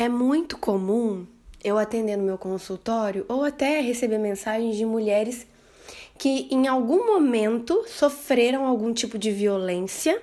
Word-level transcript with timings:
É 0.00 0.08
muito 0.08 0.56
comum 0.56 1.26
eu 1.62 1.76
atender 1.76 2.16
no 2.16 2.22
meu 2.22 2.38
consultório 2.38 3.26
ou 3.28 3.42
até 3.42 3.80
receber 3.80 4.16
mensagens 4.16 4.76
de 4.76 4.86
mulheres 4.86 5.44
que 6.16 6.46
em 6.52 6.68
algum 6.68 7.04
momento 7.04 7.84
sofreram 7.88 8.64
algum 8.64 8.94
tipo 8.94 9.18
de 9.18 9.32
violência, 9.32 10.22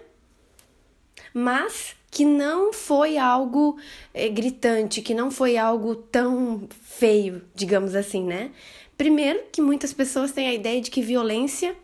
mas 1.33 1.93
que 2.09 2.23
não 2.23 2.71
foi 2.71 3.17
algo 3.17 3.77
é, 4.13 4.29
gritante, 4.29 5.01
que 5.01 5.13
não 5.13 5.29
foi 5.29 5.57
algo 5.57 5.93
tão 5.93 6.69
feio, 6.81 7.43
digamos 7.53 7.95
assim, 7.95 8.23
né? 8.23 8.51
Primeiro, 8.97 9.43
que 9.51 9.61
muitas 9.61 9.91
pessoas 9.91 10.31
têm 10.31 10.47
a 10.47 10.53
ideia 10.53 10.79
de 10.79 10.89
que 10.89 11.01
violência 11.01 11.75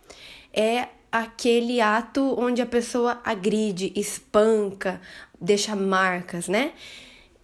é 0.53 0.87
aquele 1.11 1.81
ato 1.81 2.39
onde 2.39 2.61
a 2.61 2.65
pessoa 2.65 3.19
agride, 3.21 3.91
espanca, 3.97 5.01
deixa 5.41 5.75
marcas, 5.75 6.47
né? 6.47 6.71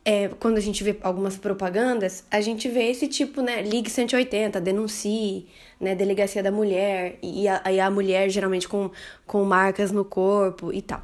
É, 0.10 0.30
quando 0.40 0.58
a 0.58 0.62
gente 0.62 0.86
vê 0.86 0.98
algumas 1.02 1.36
propagandas, 1.36 2.24
a 2.32 2.40
gente 2.40 2.70
vê 2.70 2.86
esse 2.86 3.10
tipo, 3.10 3.42
né? 3.42 3.62
Ligue 3.62 3.90
180, 3.90 4.62
denuncie, 4.62 5.48
né? 5.82 5.96
Delegacia 5.96 6.42
da 6.42 6.50
mulher, 6.50 7.20
e 7.22 7.46
a, 7.46 7.62
e 7.70 7.78
a 7.78 7.92
mulher 7.92 8.30
geralmente 8.30 8.70
com, 8.70 8.90
com 9.26 9.44
marcas 9.44 9.92
no 9.92 10.06
corpo 10.06 10.72
e 10.72 10.82
tal. 10.82 11.04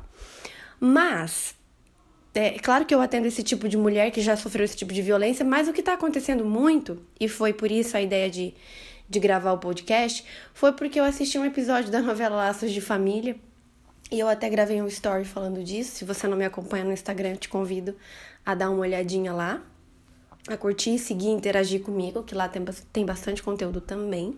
Mas, 0.79 1.53
é 2.33 2.51
claro 2.51 2.85
que 2.85 2.95
eu 2.95 3.01
atendo 3.01 3.27
esse 3.27 3.43
tipo 3.43 3.67
de 3.67 3.75
mulher 3.75 4.09
que 4.09 4.21
já 4.21 4.37
sofreu 4.37 4.63
esse 4.63 4.77
tipo 4.77 4.93
de 4.93 5.01
violência, 5.01 5.43
mas 5.43 5.67
o 5.67 5.73
que 5.73 5.81
está 5.81 5.95
acontecendo 5.95 6.45
muito, 6.45 6.97
e 7.19 7.27
foi 7.27 7.51
por 7.51 7.69
isso 7.69 7.97
a 7.97 8.01
ideia 8.01 8.29
de, 8.29 8.53
de 9.09 9.19
gravar 9.19 9.51
o 9.51 9.57
podcast, 9.57 10.23
foi 10.53 10.71
porque 10.71 10.97
eu 10.97 11.03
assisti 11.03 11.37
um 11.37 11.43
episódio 11.43 11.91
da 11.91 12.01
novela 12.01 12.37
Laços 12.37 12.71
de 12.71 12.79
Família. 12.79 13.35
E 14.11 14.19
eu 14.19 14.27
até 14.27 14.47
gravei 14.47 14.79
um 14.79 14.85
story 14.87 15.25
falando 15.25 15.63
disso. 15.63 15.95
Se 15.95 16.05
você 16.05 16.27
não 16.27 16.37
me 16.37 16.45
acompanha 16.45 16.83
no 16.83 16.91
Instagram, 16.91 17.35
te 17.35 17.49
convido 17.49 17.95
a 18.45 18.55
dar 18.55 18.69
uma 18.69 18.81
olhadinha 18.81 19.33
lá, 19.33 19.61
a 20.47 20.57
curtir, 20.57 20.97
seguir, 20.97 21.29
interagir 21.29 21.81
comigo, 21.81 22.23
que 22.23 22.35
lá 22.35 22.47
tem, 22.49 22.63
tem 22.91 23.05
bastante 23.05 23.41
conteúdo 23.41 23.79
também. 23.79 24.37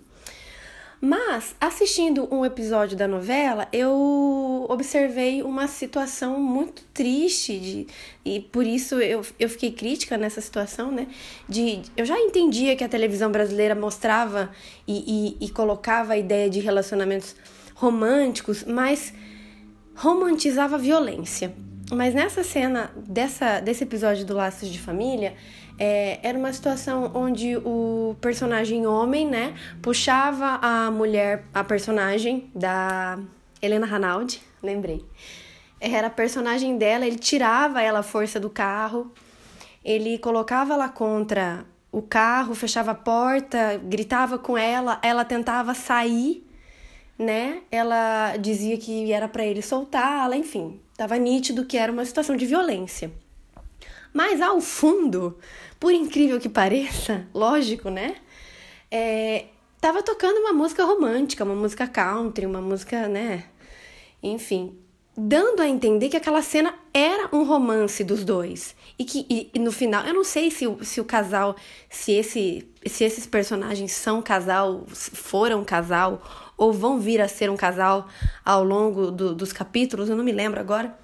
Mas, 1.02 1.56
assistindo 1.60 2.28
um 2.34 2.46
episódio 2.46 2.98
da 2.98 3.08
novela, 3.08 3.68
eu 3.72 4.66
observei 4.70 5.44
uma 5.44 5.68
situação 5.68 6.40
muito 6.40 6.84
triste, 6.94 7.60
de, 7.60 7.88
e 8.24 8.40
por 8.40 8.66
isso 8.66 8.96
eu, 8.96 9.22
eu 9.38 9.50
fiquei 9.50 9.72
crítica 9.72 10.18
nessa 10.18 10.40
situação, 10.42 10.92
né? 10.92 11.08
De, 11.50 11.82
eu 11.98 12.06
já 12.06 12.18
entendia 12.18 12.76
que 12.76 12.84
a 12.84 12.90
televisão 12.90 13.32
brasileira 13.32 13.76
mostrava 13.76 14.50
e, 14.88 15.36
e, 15.40 15.46
e 15.46 15.50
colocava 15.50 16.14
a 16.14 16.18
ideia 16.18 16.50
de 16.50 16.60
relacionamentos 16.60 17.36
românticos, 17.76 18.64
mas 18.64 19.14
romantizava 19.96 20.76
a 20.76 20.80
violência. 20.80 21.54
Mas 21.92 22.16
nessa 22.16 22.44
cena 22.44 22.92
dessa, 22.96 23.60
desse 23.60 23.84
episódio 23.84 24.26
do 24.26 24.34
Laços 24.34 24.70
de 24.70 24.80
Família, 24.80 25.36
é, 25.78 26.20
era 26.24 26.38
uma 26.38 26.52
situação 26.52 27.12
onde 27.14 27.58
o 27.58 28.16
personagem 28.20 28.88
homem, 28.88 29.28
né, 29.28 29.54
puxava 29.82 30.60
a 30.62 30.90
mulher, 30.90 31.46
a 31.54 31.64
personagem 31.64 32.50
da 32.56 33.20
Helena 33.62 33.86
Ranaldi, 33.86 34.42
lembrei. 34.64 35.06
Era 35.80 36.08
a 36.08 36.10
personagem 36.10 36.78
dela, 36.78 37.06
ele 37.06 37.18
tirava 37.18 37.82
ela 37.82 38.00
a 38.00 38.04
força 38.04 38.40
do 38.40 38.50
carro, 38.50 39.12
ele 39.84 40.18
colocava 40.18 40.74
ela 40.74 40.90
contra 40.90 41.66
o 41.92 42.02
carro, 42.02 42.56
fechava 42.56 42.92
a 42.92 42.96
porta, 42.96 43.80
gritava 43.84 44.40
com 44.40 44.58
ela, 44.58 45.00
ela 45.04 45.24
tentava 45.24 45.76
sair, 45.76 46.44
né? 47.18 47.62
Ela 47.72 48.38
dizia 48.38 48.76
que 48.78 49.12
era 49.12 49.28
para 49.28 49.46
ele 49.46 49.62
soltá-la, 49.62 50.36
enfim, 50.36 50.82
Tava 50.98 51.18
nítido 51.18 51.66
que 51.66 51.78
era 51.78 51.92
uma 51.92 52.06
situação 52.06 52.36
de 52.36 52.46
violência. 52.46 53.12
Mas 54.14 54.42
ao 54.42 54.62
fundo, 54.62 55.38
por 55.80 55.92
incrível 55.92 56.40
que 56.40 56.48
pareça, 56.48 57.28
lógico, 57.36 57.90
né? 57.90 58.16
É, 58.90 59.46
tava 59.82 60.02
tocando 60.02 60.38
uma 60.38 60.54
música 60.54 60.86
romântica, 60.86 61.44
uma 61.44 61.56
música 61.56 61.86
country, 61.86 62.46
uma 62.46 62.62
música, 62.62 63.10
né? 63.10 63.44
Enfim, 64.24 64.78
dando 65.18 65.62
a 65.62 65.68
entender 65.68 66.10
que 66.10 66.18
aquela 66.18 66.42
cena 66.42 66.74
era 66.94 67.30
um 67.36 67.44
romance 67.44 68.04
dos 68.04 68.24
dois. 68.24 68.76
E 68.98 69.04
que 69.04 69.26
e, 69.30 69.50
e 69.54 69.60
no 69.60 69.72
final, 69.72 70.06
eu 70.06 70.14
não 70.14 70.24
sei 70.24 70.50
se, 70.50 70.66
se 70.82 71.02
o 71.02 71.06
casal, 71.06 71.56
se, 71.90 72.14
esse, 72.14 72.68
se 72.86 73.04
esses 73.04 73.26
personagens 73.26 73.92
são 73.92 74.22
casal, 74.22 74.86
foram 74.88 75.64
casal 75.64 76.22
ou 76.58 76.72
vão 76.72 77.00
vir 77.00 77.22
a 77.22 77.28
ser 77.28 77.50
um 77.50 77.58
casal 77.58 78.08
ao 78.44 78.64
longo 78.64 79.12
do, 79.12 79.36
dos 79.36 79.52
capítulos, 79.52 80.10
eu 80.10 80.16
não 80.16 80.24
me 80.24 80.32
lembro 80.32 80.60
agora. 80.60 80.98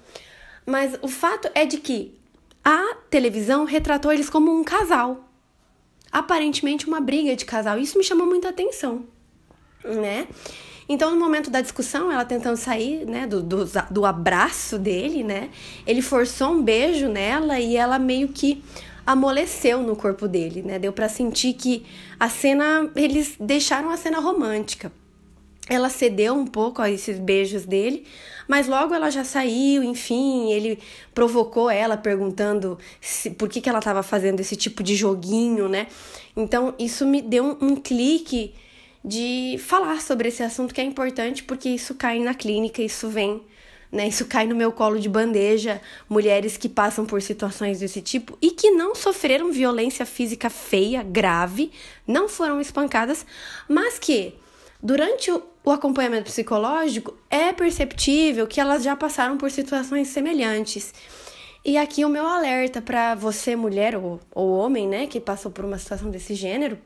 Mas 0.64 0.96
o 1.02 1.08
fato 1.08 1.48
é 1.54 1.66
de 1.66 1.78
que 1.78 2.14
a 2.64 2.96
televisão 3.10 3.64
retratou 3.64 4.12
eles 4.12 4.30
como 4.30 4.52
um 4.52 4.62
casal. 4.62 5.28
Aparentemente 6.10 6.86
uma 6.86 7.00
briga 7.00 7.34
de 7.34 7.44
casal. 7.44 7.78
Isso 7.78 7.98
me 7.98 8.04
chamou 8.04 8.26
muita 8.26 8.50
atenção, 8.50 9.04
né? 9.84 10.28
Então, 10.88 11.10
no 11.10 11.18
momento 11.18 11.48
da 11.48 11.60
discussão, 11.60 12.12
ela 12.12 12.24
tentando 12.24 12.56
sair, 12.56 13.06
né, 13.06 13.26
do, 13.26 13.42
do, 13.42 13.64
do 13.90 14.04
abraço 14.04 14.78
dele, 14.78 15.22
né? 15.22 15.48
Ele 15.86 16.02
forçou 16.02 16.50
um 16.50 16.62
beijo 16.62 17.08
nela 17.08 17.58
e 17.58 17.76
ela 17.76 17.98
meio 17.98 18.28
que 18.28 18.62
amoleceu 19.06 19.82
no 19.82 19.96
corpo 19.96 20.28
dele, 20.28 20.62
né? 20.62 20.78
Deu 20.78 20.92
para 20.92 21.08
sentir 21.08 21.54
que 21.54 21.86
a 22.18 22.28
cena, 22.28 22.90
eles 22.94 23.36
deixaram 23.40 23.90
a 23.90 23.96
cena 23.96 24.20
romântica. 24.20 24.92
Ela 25.68 25.88
cedeu 25.88 26.34
um 26.34 26.46
pouco 26.46 26.82
a 26.82 26.90
esses 26.90 27.18
beijos 27.18 27.64
dele, 27.64 28.04
mas 28.48 28.66
logo 28.66 28.92
ela 28.92 29.10
já 29.10 29.22
saiu, 29.22 29.82
enfim, 29.82 30.52
ele 30.52 30.78
provocou 31.14 31.70
ela 31.70 31.96
perguntando 31.96 32.78
se, 33.00 33.30
por 33.30 33.48
que, 33.48 33.60
que 33.60 33.68
ela 33.68 33.78
estava 33.78 34.02
fazendo 34.02 34.40
esse 34.40 34.56
tipo 34.56 34.82
de 34.82 34.96
joguinho, 34.96 35.68
né? 35.68 35.86
Então 36.36 36.74
isso 36.78 37.06
me 37.06 37.22
deu 37.22 37.44
um, 37.44 37.68
um 37.68 37.76
clique 37.76 38.54
de 39.04 39.56
falar 39.58 40.00
sobre 40.00 40.28
esse 40.28 40.42
assunto 40.42 40.74
que 40.74 40.80
é 40.80 40.84
importante 40.84 41.42
porque 41.42 41.68
isso 41.68 41.94
cai 41.94 42.18
na 42.18 42.34
clínica, 42.34 42.82
isso 42.82 43.08
vem, 43.08 43.40
né? 43.90 44.08
Isso 44.08 44.26
cai 44.26 44.46
no 44.46 44.56
meu 44.56 44.72
colo 44.72 44.98
de 44.98 45.08
bandeja, 45.08 45.80
mulheres 46.08 46.56
que 46.56 46.68
passam 46.68 47.06
por 47.06 47.22
situações 47.22 47.78
desse 47.78 48.00
tipo 48.00 48.36
e 48.42 48.50
que 48.50 48.70
não 48.72 48.94
sofreram 48.94 49.52
violência 49.52 50.04
física 50.04 50.50
feia, 50.50 51.04
grave, 51.04 51.70
não 52.06 52.28
foram 52.28 52.60
espancadas, 52.60 53.24
mas 53.68 53.98
que 53.98 54.34
durante 54.82 55.30
o 55.30 55.70
acompanhamento 55.70 56.24
psicológico, 56.24 57.16
é 57.30 57.52
perceptível 57.52 58.46
que 58.46 58.60
elas 58.60 58.82
já 58.82 58.96
passaram 58.96 59.38
por 59.38 59.50
situações 59.50 60.08
semelhantes. 60.08 60.92
E 61.64 61.78
aqui 61.78 62.04
o 62.04 62.08
meu 62.08 62.26
alerta 62.26 62.82
para 62.82 63.14
você, 63.14 63.54
mulher 63.54 63.94
ou, 63.96 64.18
ou 64.34 64.50
homem, 64.50 64.88
né, 64.88 65.06
que 65.06 65.20
passou 65.20 65.52
por 65.52 65.64
uma 65.64 65.78
situação 65.78 66.10
desse 66.10 66.34
gênero. 66.34 66.76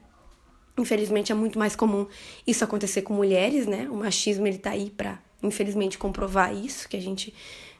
Infelizmente 0.77 1.33
é 1.33 1.35
muito 1.35 1.59
mais 1.59 1.75
comum 1.75 2.07
isso 2.47 2.63
acontecer 2.63 3.01
com 3.01 3.15
mulheres, 3.15 3.67
né? 3.67 3.89
O 3.91 3.97
machismo 3.97 4.47
ele 4.47 4.59
tá 4.59 4.73
aí 4.73 4.91
para, 4.91 5.19
infelizmente, 5.43 5.97
comprovar 5.97 6.55
isso 6.55 6.87
que 6.87 6.99
a 6.99 7.01
gente 7.01 7.33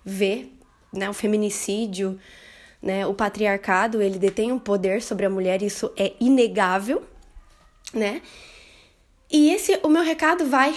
vê, 0.03 0.47
né? 0.91 1.11
O 1.11 1.13
feminicídio, 1.13 2.19
né? 2.81 3.07
O 3.07 3.13
patriarcado, 3.13 4.01
ele 4.01 4.19
detém 4.19 4.51
um 4.51 4.59
poder 4.59 5.03
sobre 5.03 5.27
a 5.27 5.31
mulher, 5.31 5.61
isso 5.63 5.93
é 5.95 6.15
inegável, 6.19 7.03
né? 7.93 8.23
E 9.31 9.51
esse, 9.51 9.79
o 9.83 9.89
meu 9.89 10.03
recado 10.03 10.47
vai, 10.47 10.75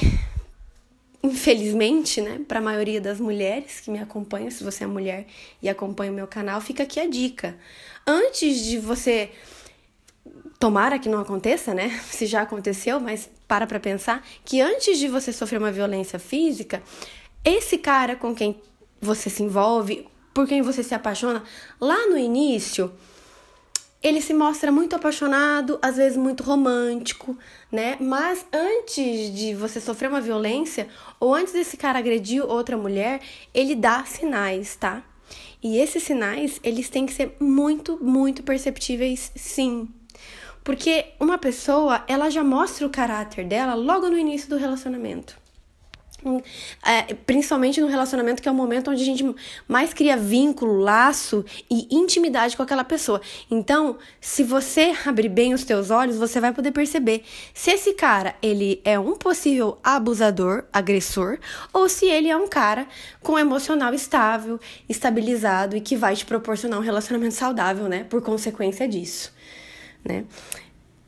infelizmente, 1.21 2.21
né, 2.21 2.41
para 2.47 2.59
a 2.59 2.61
maioria 2.61 2.99
das 2.99 3.19
mulheres 3.19 3.79
que 3.79 3.91
me 3.91 3.99
acompanham. 3.99 4.49
Se 4.49 4.63
você 4.63 4.83
é 4.83 4.87
mulher 4.87 5.27
e 5.61 5.69
acompanha 5.69 6.11
o 6.11 6.15
meu 6.15 6.27
canal, 6.27 6.59
fica 6.59 6.83
aqui 6.83 6.99
a 6.99 7.07
dica. 7.07 7.57
Antes 8.05 8.63
de 8.63 8.79
você 8.79 9.31
tomara 10.59 10.99
que 10.99 11.07
não 11.07 11.19
aconteça, 11.19 11.73
né? 11.73 11.89
Se 12.09 12.25
já 12.25 12.41
aconteceu, 12.41 12.99
mas 12.99 13.29
para 13.47 13.65
para 13.65 13.79
pensar 13.79 14.25
que 14.43 14.61
antes 14.61 14.97
de 14.99 15.07
você 15.07 15.31
sofrer 15.31 15.57
uma 15.57 15.71
violência 15.71 16.19
física, 16.19 16.83
esse 17.43 17.77
cara 17.77 18.15
com 18.15 18.35
quem 18.35 18.61
você 18.99 19.29
se 19.29 19.41
envolve, 19.41 20.07
por 20.33 20.47
quem 20.47 20.61
você 20.61 20.83
se 20.83 20.93
apaixona, 20.93 21.43
lá 21.79 22.07
no 22.07 22.17
início, 22.17 22.91
ele 24.01 24.21
se 24.21 24.33
mostra 24.33 24.71
muito 24.71 24.95
apaixonado, 24.95 25.77
às 25.81 25.97
vezes 25.97 26.17
muito 26.17 26.43
romântico, 26.43 27.37
né? 27.71 27.97
Mas 27.99 28.45
antes 28.53 29.33
de 29.33 29.53
você 29.53 29.81
sofrer 29.81 30.09
uma 30.09 30.21
violência 30.21 30.87
ou 31.19 31.33
antes 31.33 31.53
desse 31.53 31.75
cara 31.75 31.99
agredir 31.99 32.43
outra 32.43 32.77
mulher, 32.77 33.19
ele 33.53 33.75
dá 33.75 34.05
sinais, 34.05 34.75
tá? 34.75 35.03
E 35.61 35.77
esses 35.77 36.03
sinais, 36.03 36.59
eles 36.63 36.89
têm 36.89 37.05
que 37.05 37.13
ser 37.13 37.35
muito, 37.39 38.01
muito 38.01 38.41
perceptíveis, 38.43 39.31
sim. 39.35 39.89
Porque 40.63 41.07
uma 41.19 41.37
pessoa, 41.37 42.03
ela 42.07 42.29
já 42.29 42.43
mostra 42.43 42.87
o 42.87 42.89
caráter 42.89 43.45
dela 43.45 43.73
logo 43.73 44.09
no 44.09 44.17
início 44.17 44.49
do 44.49 44.57
relacionamento. 44.57 45.37
É, 46.85 47.13
principalmente 47.13 47.79
no 47.79 47.87
relacionamento, 47.87 48.41
que 48.41 48.49
é 48.49 48.51
o 48.51 48.55
momento 48.55 48.91
onde 48.91 49.01
a 49.01 49.05
gente 49.05 49.35
mais 49.67 49.93
cria 49.93 50.17
vínculo, 50.17 50.79
laço 50.79 51.45
e 51.69 51.87
intimidade 51.89 52.57
com 52.57 52.63
aquela 52.63 52.83
pessoa. 52.83 53.21
Então, 53.49 53.97
se 54.19 54.43
você 54.43 54.93
abrir 55.05 55.29
bem 55.29 55.53
os 55.53 55.63
teus 55.63 55.89
olhos, 55.89 56.17
você 56.17 56.39
vai 56.39 56.53
poder 56.53 56.71
perceber 56.71 57.23
se 57.53 57.71
esse 57.71 57.93
cara 57.93 58.35
ele 58.41 58.81
é 58.83 58.99
um 58.99 59.15
possível 59.15 59.77
abusador, 59.83 60.65
agressor, 60.73 61.37
ou 61.73 61.87
se 61.87 62.05
ele 62.05 62.29
é 62.29 62.35
um 62.35 62.47
cara 62.47 62.87
com 63.21 63.37
emocional 63.37 63.93
estável, 63.93 64.59
estabilizado 64.87 65.75
e 65.75 65.81
que 65.81 65.95
vai 65.95 66.15
te 66.15 66.25
proporcionar 66.25 66.79
um 66.79 66.83
relacionamento 66.83 67.35
saudável, 67.35 67.87
né? 67.87 68.03
Por 68.03 68.21
consequência 68.21 68.87
disso, 68.87 69.33
né? 70.03 70.25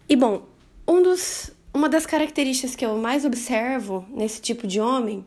E 0.08 0.16
bom, 0.16 0.48
um 0.88 1.02
dos 1.02 1.52
uma 1.74 1.88
das 1.88 2.06
características 2.06 2.76
que 2.76 2.86
eu 2.86 2.98
mais 2.98 3.24
observo 3.24 4.06
nesse 4.10 4.42
tipo 4.42 4.68
de 4.68 4.80
homem 4.80 5.26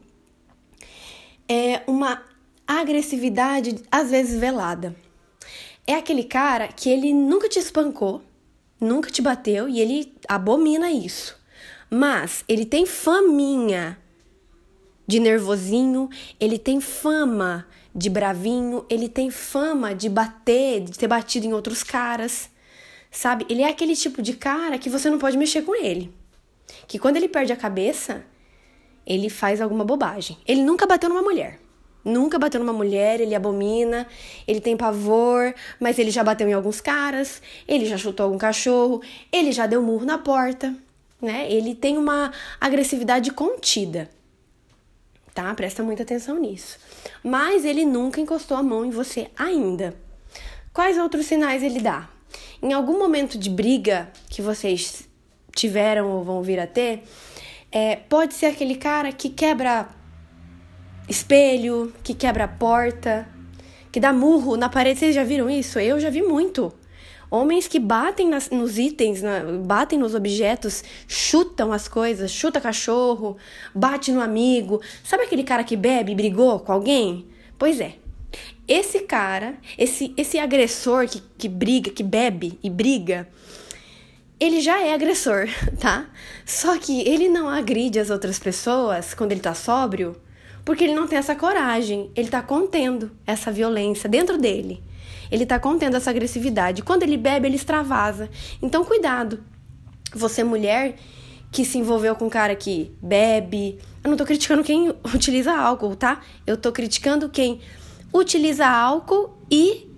é 1.48 1.82
uma 1.86 2.22
agressividade, 2.66 3.76
às 3.90 4.10
vezes 4.10 4.38
velada. 4.38 4.94
É 5.86 5.94
aquele 5.94 6.24
cara 6.24 6.68
que 6.68 6.88
ele 6.88 7.12
nunca 7.12 7.48
te 7.48 7.58
espancou, 7.58 8.22
nunca 8.80 9.10
te 9.10 9.22
bateu 9.22 9.68
e 9.68 9.80
ele 9.80 10.14
abomina 10.28 10.90
isso. 10.90 11.36
Mas 11.90 12.44
ele 12.48 12.64
tem 12.64 12.86
faminha 12.86 13.98
de 15.06 15.20
nervosinho, 15.20 16.08
ele 16.40 16.58
tem 16.58 16.80
fama 16.80 17.66
de 17.94 18.10
bravinho, 18.10 18.84
ele 18.88 19.08
tem 19.08 19.30
fama 19.30 19.94
de 19.94 20.08
bater, 20.08 20.80
de 20.80 20.98
ter 20.98 21.06
batido 21.06 21.46
em 21.46 21.52
outros 21.52 21.82
caras. 21.82 22.50
Sabe? 23.10 23.46
Ele 23.48 23.62
é 23.62 23.68
aquele 23.68 23.94
tipo 23.94 24.20
de 24.20 24.34
cara 24.34 24.78
que 24.78 24.90
você 24.90 25.08
não 25.08 25.18
pode 25.18 25.36
mexer 25.38 25.62
com 25.62 25.74
ele 25.74 26.12
que 26.86 26.98
quando 26.98 27.16
ele 27.16 27.28
perde 27.28 27.52
a 27.52 27.56
cabeça, 27.56 28.24
ele 29.06 29.28
faz 29.28 29.60
alguma 29.60 29.84
bobagem. 29.84 30.38
Ele 30.46 30.62
nunca 30.62 30.86
bateu 30.86 31.08
numa 31.08 31.22
mulher. 31.22 31.60
Nunca 32.04 32.38
bateu 32.38 32.60
numa 32.60 32.72
mulher, 32.72 33.18
ele 33.18 33.34
abomina, 33.34 34.06
ele 34.46 34.60
tem 34.60 34.76
pavor, 34.76 35.54
mas 35.80 35.98
ele 35.98 36.10
já 36.10 36.22
bateu 36.22 36.46
em 36.46 36.52
alguns 36.52 36.78
caras, 36.78 37.40
ele 37.66 37.86
já 37.86 37.96
chutou 37.96 38.24
algum 38.24 38.36
cachorro, 38.36 39.00
ele 39.32 39.52
já 39.52 39.66
deu 39.66 39.82
murro 39.82 40.04
na 40.04 40.18
porta, 40.18 40.74
né? 41.20 41.50
Ele 41.50 41.74
tem 41.74 41.96
uma 41.96 42.30
agressividade 42.60 43.30
contida. 43.30 44.10
Tá? 45.32 45.52
Presta 45.54 45.82
muita 45.82 46.02
atenção 46.02 46.38
nisso. 46.38 46.78
Mas 47.22 47.64
ele 47.64 47.86
nunca 47.86 48.20
encostou 48.20 48.56
a 48.56 48.62
mão 48.62 48.84
em 48.84 48.90
você 48.90 49.30
ainda. 49.36 49.96
Quais 50.74 50.98
outros 50.98 51.24
sinais 51.24 51.62
ele 51.62 51.80
dá? 51.80 52.08
Em 52.62 52.72
algum 52.72 52.98
momento 52.98 53.38
de 53.38 53.48
briga 53.48 54.12
que 54.28 54.42
vocês 54.42 55.08
tiveram 55.54 56.10
ou 56.10 56.24
vão 56.24 56.42
vir 56.42 56.58
a 56.58 56.66
ter, 56.66 57.02
é, 57.70 57.96
pode 57.96 58.34
ser 58.34 58.46
aquele 58.46 58.76
cara 58.76 59.12
que 59.12 59.28
quebra 59.28 59.88
espelho, 61.08 61.92
que 62.02 62.14
quebra 62.14 62.48
porta, 62.48 63.28
que 63.90 64.00
dá 64.00 64.12
murro 64.12 64.56
na 64.56 64.68
parede. 64.68 65.00
Vocês 65.00 65.14
já 65.14 65.24
viram 65.24 65.48
isso? 65.50 65.78
Eu 65.78 66.00
já 66.00 66.10
vi 66.10 66.22
muito. 66.22 66.72
Homens 67.30 67.66
que 67.66 67.80
batem 67.80 68.28
nas, 68.28 68.48
nos 68.50 68.78
itens, 68.78 69.20
na, 69.20 69.40
batem 69.64 69.98
nos 69.98 70.14
objetos, 70.14 70.84
chutam 71.08 71.72
as 71.72 71.88
coisas, 71.88 72.30
chuta 72.30 72.60
cachorro, 72.60 73.36
bate 73.74 74.12
no 74.12 74.20
amigo. 74.20 74.80
Sabe 75.02 75.24
aquele 75.24 75.42
cara 75.42 75.64
que 75.64 75.76
bebe 75.76 76.12
e 76.12 76.14
brigou 76.14 76.60
com 76.60 76.70
alguém? 76.70 77.26
Pois 77.58 77.80
é. 77.80 77.94
Esse 78.66 79.00
cara, 79.00 79.56
esse, 79.76 80.14
esse 80.16 80.38
agressor 80.38 81.08
que, 81.08 81.20
que 81.36 81.48
briga, 81.48 81.90
que 81.90 82.02
bebe 82.02 82.58
e 82.62 82.70
briga, 82.70 83.28
ele 84.44 84.60
já 84.60 84.80
é 84.80 84.94
agressor, 84.94 85.48
tá? 85.80 86.06
Só 86.44 86.76
que 86.78 87.00
ele 87.08 87.28
não 87.28 87.48
agride 87.48 87.98
as 87.98 88.10
outras 88.10 88.38
pessoas 88.38 89.14
quando 89.14 89.32
ele 89.32 89.40
tá 89.40 89.54
sóbrio, 89.54 90.16
porque 90.64 90.84
ele 90.84 90.94
não 90.94 91.06
tem 91.06 91.18
essa 91.18 91.34
coragem. 91.34 92.10
Ele 92.14 92.28
tá 92.28 92.42
contendo 92.42 93.10
essa 93.26 93.50
violência 93.50 94.08
dentro 94.08 94.38
dele. 94.38 94.82
Ele 95.30 95.44
tá 95.44 95.58
contendo 95.58 95.96
essa 95.96 96.10
agressividade. 96.10 96.82
Quando 96.82 97.02
ele 97.02 97.16
bebe, 97.16 97.48
ele 97.48 97.56
extravasa. 97.56 98.30
Então, 98.62 98.84
cuidado. 98.84 99.42
Você, 100.14 100.44
mulher 100.44 100.96
que 101.50 101.64
se 101.64 101.78
envolveu 101.78 102.16
com 102.16 102.26
um 102.26 102.30
cara 102.30 102.54
que 102.56 102.92
bebe. 103.00 103.78
Eu 104.02 104.10
não 104.10 104.16
tô 104.16 104.24
criticando 104.24 104.64
quem 104.64 104.88
utiliza 105.14 105.52
álcool, 105.52 105.94
tá? 105.94 106.20
Eu 106.46 106.56
tô 106.56 106.72
criticando 106.72 107.28
quem 107.28 107.60
utiliza 108.12 108.66
álcool 108.66 109.38
e 109.50 109.88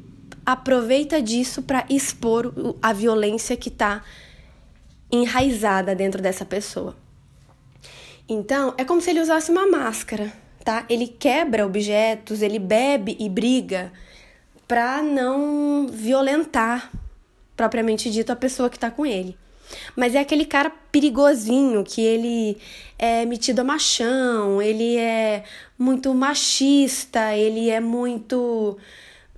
aproveita 0.44 1.20
disso 1.20 1.62
para 1.62 1.84
expor 1.88 2.52
a 2.80 2.92
violência 2.92 3.56
que 3.56 3.70
tá 3.70 4.04
enraizada 5.10 5.94
dentro 5.94 6.20
dessa 6.20 6.44
pessoa. 6.44 6.96
Então, 8.28 8.74
é 8.76 8.84
como 8.84 9.00
se 9.00 9.10
ele 9.10 9.20
usasse 9.20 9.50
uma 9.50 9.66
máscara, 9.66 10.32
tá? 10.64 10.84
Ele 10.88 11.06
quebra 11.06 11.64
objetos, 11.64 12.42
ele 12.42 12.58
bebe 12.58 13.16
e 13.20 13.28
briga 13.28 13.92
para 14.66 15.00
não 15.00 15.86
violentar 15.88 16.90
propriamente 17.56 18.10
dito 18.10 18.32
a 18.32 18.36
pessoa 18.36 18.68
que 18.68 18.78
tá 18.78 18.90
com 18.90 19.06
ele. 19.06 19.36
Mas 19.96 20.14
é 20.14 20.20
aquele 20.20 20.44
cara 20.44 20.70
perigosinho 20.92 21.82
que 21.82 22.00
ele 22.00 22.58
é 22.98 23.24
metido 23.24 23.60
a 23.60 23.64
machão, 23.64 24.60
ele 24.60 24.96
é 24.96 25.44
muito 25.78 26.14
machista, 26.14 27.34
ele 27.34 27.70
é 27.70 27.80
muito 27.80 28.76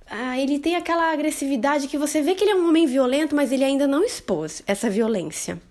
ah, 0.09 0.39
ele 0.39 0.57
tem 0.57 0.75
aquela 0.75 1.13
agressividade 1.13 1.87
que 1.87 1.97
você 1.97 2.21
vê 2.21 2.33
que 2.33 2.43
ele 2.43 2.51
é 2.51 2.55
um 2.55 2.67
homem 2.67 2.87
violento, 2.87 3.35
mas 3.35 3.51
ele 3.51 3.63
ainda 3.63 3.85
não 3.85 4.03
expôs 4.03 4.63
essa 4.65 4.89
violência. 4.89 5.61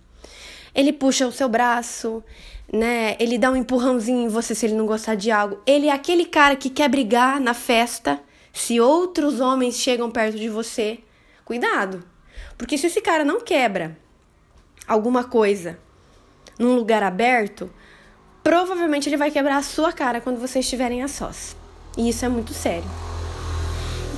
Ele 0.73 0.93
puxa 0.93 1.27
o 1.27 1.31
seu 1.31 1.49
braço, 1.49 2.23
né? 2.71 3.17
Ele 3.19 3.37
dá 3.37 3.51
um 3.51 3.55
empurrãozinho 3.55 4.25
em 4.25 4.29
você 4.29 4.55
se 4.55 4.65
ele 4.65 4.75
não 4.75 4.85
gostar 4.85 5.15
de 5.15 5.29
algo. 5.29 5.59
Ele 5.65 5.87
é 5.87 5.91
aquele 5.91 6.25
cara 6.25 6.55
que 6.55 6.69
quer 6.69 6.87
brigar 6.87 7.41
na 7.41 7.53
festa 7.53 8.19
se 8.53 8.79
outros 8.79 9.41
homens 9.41 9.75
chegam 9.75 10.09
perto 10.09 10.37
de 10.37 10.47
você. 10.47 10.99
Cuidado, 11.43 12.03
porque 12.57 12.77
se 12.77 12.87
esse 12.87 13.01
cara 13.01 13.25
não 13.25 13.41
quebra 13.41 13.97
alguma 14.87 15.23
coisa 15.23 15.79
num 16.57 16.75
lugar 16.75 17.03
aberto, 17.03 17.69
provavelmente 18.41 19.09
ele 19.09 19.17
vai 19.17 19.31
quebrar 19.31 19.57
a 19.57 19.63
sua 19.63 19.91
cara 19.91 20.21
quando 20.21 20.39
vocês 20.39 20.63
estiverem 20.63 21.03
a 21.03 21.07
sós. 21.07 21.57
E 21.97 22.07
isso 22.07 22.23
é 22.23 22.29
muito 22.29 22.53
sério. 22.53 23.08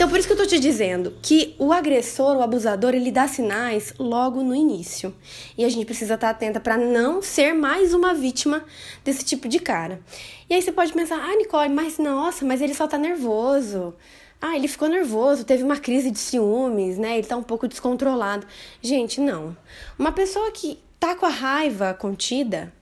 Então, 0.01 0.09
por 0.09 0.17
isso 0.17 0.27
que 0.27 0.33
eu 0.33 0.37
tô 0.37 0.47
te 0.47 0.59
dizendo 0.59 1.13
que 1.21 1.55
o 1.59 1.71
agressor, 1.71 2.35
o 2.35 2.41
abusador, 2.41 2.95
ele 2.95 3.11
dá 3.11 3.27
sinais 3.27 3.93
logo 3.99 4.41
no 4.41 4.55
início. 4.55 5.13
E 5.55 5.63
a 5.63 5.69
gente 5.69 5.85
precisa 5.85 6.15
estar 6.15 6.31
atenta 6.31 6.59
para 6.59 6.75
não 6.75 7.21
ser 7.21 7.53
mais 7.53 7.93
uma 7.93 8.11
vítima 8.11 8.65
desse 9.05 9.23
tipo 9.23 9.47
de 9.47 9.59
cara. 9.59 10.01
E 10.49 10.55
aí 10.55 10.61
você 10.63 10.71
pode 10.71 10.91
pensar, 10.91 11.17
ah, 11.23 11.35
Nicole, 11.35 11.69
mas 11.69 11.99
nossa, 11.99 12.43
mas 12.43 12.61
ele 12.61 12.73
só 12.73 12.87
tá 12.87 12.97
nervoso. 12.97 13.93
Ah, 14.41 14.55
ele 14.55 14.67
ficou 14.67 14.89
nervoso, 14.89 15.45
teve 15.45 15.61
uma 15.61 15.77
crise 15.77 16.09
de 16.09 16.17
ciúmes, 16.17 16.97
né? 16.97 17.19
Ele 17.19 17.27
tá 17.27 17.37
um 17.37 17.43
pouco 17.43 17.67
descontrolado. 17.67 18.47
Gente, 18.81 19.21
não. 19.21 19.55
Uma 19.99 20.11
pessoa 20.11 20.51
que 20.51 20.79
tá 20.99 21.13
com 21.13 21.27
a 21.27 21.29
raiva 21.29 21.93
contida, 21.93 22.73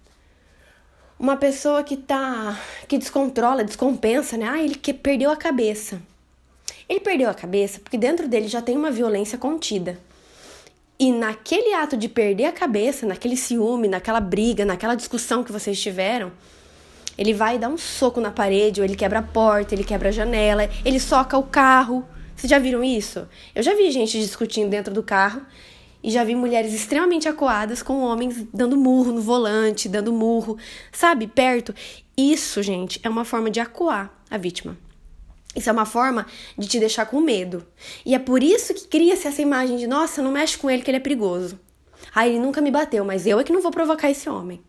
uma 1.20 1.36
pessoa 1.36 1.84
que 1.84 1.98
tá 1.98 2.58
que 2.88 2.98
descontrola, 2.98 3.66
descompensa, 3.66 4.38
né? 4.38 4.48
Ah, 4.50 4.64
ele 4.64 4.76
que 4.76 4.94
perdeu 4.94 5.30
a 5.30 5.36
cabeça. 5.36 6.02
Ele 6.90 7.00
perdeu 7.00 7.30
a 7.30 7.34
cabeça 7.36 7.80
porque 7.80 7.98
dentro 7.98 8.28
dele 8.28 8.48
já 8.48 8.64
tem 8.64 8.76
uma 8.76 8.90
violência 8.90 9.38
contida. 9.38 10.00
E 10.98 11.12
naquele 11.12 11.74
ato 11.76 11.96
de 11.96 12.10
perder 12.10 12.46
a 12.46 12.52
cabeça, 12.52 13.06
naquele 13.06 13.38
ciúme, 13.38 13.88
naquela 13.88 14.20
briga, 14.20 14.66
naquela 14.66 14.96
discussão 14.96 15.44
que 15.44 15.52
vocês 15.52 15.80
tiveram, 15.80 16.32
ele 17.18 17.34
vai 17.34 17.60
dar 17.60 17.70
um 17.70 17.78
soco 17.78 18.20
na 18.20 18.32
parede, 18.32 18.82
ou 18.82 18.86
ele 18.86 18.96
quebra 18.96 19.20
a 19.20 19.22
porta, 19.22 19.76
ele 19.76 19.84
quebra 19.84 20.10
a 20.10 20.12
janela, 20.12 20.70
ele 20.84 21.00
soca 21.00 21.38
o 21.38 21.44
carro. 21.44 22.04
Vocês 22.36 22.50
já 22.50 22.58
viram 22.58 22.84
isso? 22.84 23.28
Eu 23.54 23.62
já 23.62 23.76
vi 23.76 23.92
gente 23.92 24.20
discutindo 24.20 24.70
dentro 24.70 24.94
do 24.94 25.04
carro 25.04 25.42
e 26.04 26.10
já 26.10 26.24
vi 26.24 26.34
mulheres 26.34 26.74
extremamente 26.74 27.30
acuadas 27.30 27.84
com 27.84 28.02
homens 28.02 28.46
dando 28.54 28.76
murro 28.76 29.12
no 29.12 29.22
volante, 29.22 29.88
dando 29.88 30.12
murro, 30.12 30.58
sabe, 30.92 31.28
perto. 31.28 31.74
Isso, 32.18 32.64
gente, 32.64 33.00
é 33.04 33.10
uma 33.10 33.24
forma 33.24 33.52
de 33.52 33.60
acuar 33.60 34.14
a 34.30 34.38
vítima. 34.38 34.89
Isso 35.60 35.70
é 35.70 35.74
uma 35.74 35.86
forma 35.86 36.26
de 36.58 36.70
te 36.70 36.80
deixar 36.80 37.06
com 37.06 37.20
medo. 37.20 37.68
E 38.06 38.16
é 38.16 38.20
por 38.20 38.42
isso 38.42 38.74
que 38.74 38.88
cria-se 38.88 39.28
essa 39.28 39.42
imagem 39.42 39.76
de, 39.76 39.88
nossa, 39.88 40.22
não 40.22 40.32
mexe 40.32 40.58
com 40.58 40.70
ele 40.70 40.82
que 40.82 40.90
ele 40.90 40.98
é 40.98 41.02
perigoso. 41.02 41.60
Ah, 42.16 42.26
ele 42.26 42.40
nunca 42.40 42.62
me 42.62 42.72
bateu, 42.72 43.04
mas 43.04 43.28
eu 43.28 43.38
é 43.38 43.44
que 43.44 43.52
não 43.52 43.62
vou 43.62 43.70
provocar 43.70 44.10
esse 44.10 44.30
homem. 44.30 44.62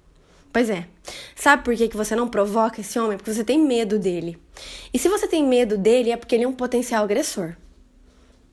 Pois 0.53 0.69
é. 0.69 0.89
Sabe 1.37 1.63
por 1.63 1.77
que, 1.77 1.87
que 1.87 1.97
você 1.97 2.17
não 2.17 2.29
provoca 2.29 2.81
esse 2.81 2.99
homem? 2.99 3.17
Porque 3.17 3.33
você 3.33 3.45
tem 3.45 3.57
medo 3.57 4.01
dele. 4.01 4.37
E 4.93 4.99
se 4.99 5.09
você 5.09 5.29
tem 5.29 5.47
medo 5.47 5.79
dele, 5.79 6.11
é 6.11 6.17
porque 6.17 6.35
ele 6.35 6.43
é 6.43 6.49
um 6.49 6.53
potencial 6.53 7.05
agressor. 7.05 7.55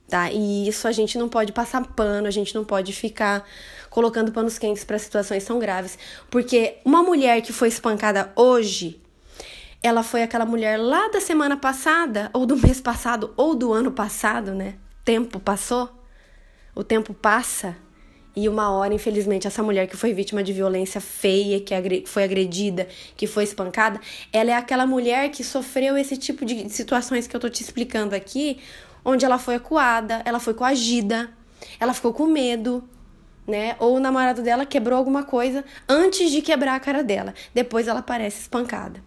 Tá? 0.08 0.32
E 0.32 0.68
isso 0.68 0.88
a 0.88 0.92
gente 0.92 1.18
não 1.18 1.28
pode 1.28 1.52
passar 1.52 1.88
pano, 1.96 2.28
a 2.28 2.32
gente 2.32 2.54
não 2.54 2.64
pode 2.64 2.94
ficar 2.94 3.44
colocando 3.90 4.32
panos 4.32 4.60
quentes 4.60 4.84
para 4.84 5.00
situações 5.00 5.44
tão 5.44 5.58
graves. 5.58 5.98
Porque 6.30 6.76
uma 6.86 7.02
mulher 7.02 7.42
que 7.42 7.52
foi 7.52 7.70
espancada 7.70 8.32
hoje, 8.36 9.02
ela 9.82 10.04
foi 10.04 10.24
aquela 10.24 10.46
mulher 10.46 10.78
lá 10.78 11.08
da 11.10 11.22
semana 11.22 11.58
passada, 11.58 12.30
ou 12.34 12.46
do 12.46 12.58
mês 12.62 12.82
passado, 12.82 13.34
ou 13.38 13.56
do 13.56 13.72
ano 13.74 13.92
passado, 13.92 14.54
né? 14.54 14.76
Tempo 15.04 15.40
passou, 15.40 15.90
o 16.76 16.84
tempo 16.84 17.14
passa 17.14 17.76
E 18.36 18.48
uma 18.48 18.70
hora, 18.70 18.94
infelizmente, 18.94 19.48
essa 19.48 19.64
mulher 19.64 19.88
que 19.88 19.98
foi 19.98 20.14
vítima 20.14 20.44
de 20.44 20.54
violência 20.54 21.02
feia, 21.02 21.60
que 21.60 21.74
foi 22.06 22.24
agredida, 22.24 22.88
que 23.16 23.26
foi 23.26 23.44
espancada, 23.44 24.00
ela 24.32 24.52
é 24.52 24.54
aquela 24.54 24.86
mulher 24.86 25.32
que 25.32 25.44
sofreu 25.44 25.98
esse 25.98 26.16
tipo 26.18 26.46
de 26.46 26.70
situações 26.70 27.26
que 27.26 27.36
eu 27.36 27.40
tô 27.40 27.50
te 27.50 27.64
explicando 27.64 28.14
aqui, 28.16 28.60
onde 29.04 29.26
ela 29.26 29.40
foi 29.40 29.56
acuada, 29.56 30.22
ela 30.24 30.40
foi 30.40 30.54
coagida, 30.54 31.32
ela 31.80 31.96
ficou 31.96 32.14
com 32.14 32.28
medo, 32.28 32.88
né? 33.48 33.76
Ou 33.80 33.96
o 33.96 34.00
namorado 34.00 34.44
dela 34.44 34.68
quebrou 34.68 35.00
alguma 35.00 35.24
coisa 35.24 35.66
antes 35.90 36.30
de 36.30 36.42
quebrar 36.42 36.76
a 36.76 36.80
cara 36.80 37.04
dela. 37.04 37.34
Depois 37.56 37.88
ela 37.88 38.04
parece 38.04 38.42
espancada. 38.42 39.02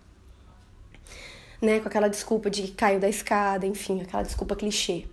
Né? 1.61 1.81
Com 1.81 1.89
aquela 1.89 2.09
desculpa 2.09 2.49
de 2.49 2.63
que 2.63 2.73
caiu 2.73 2.99
da 2.99 3.09
escada, 3.09 3.67
enfim, 3.67 4.01
aquela 4.01 4.23
desculpa 4.23 4.57
clichê 4.57 5.07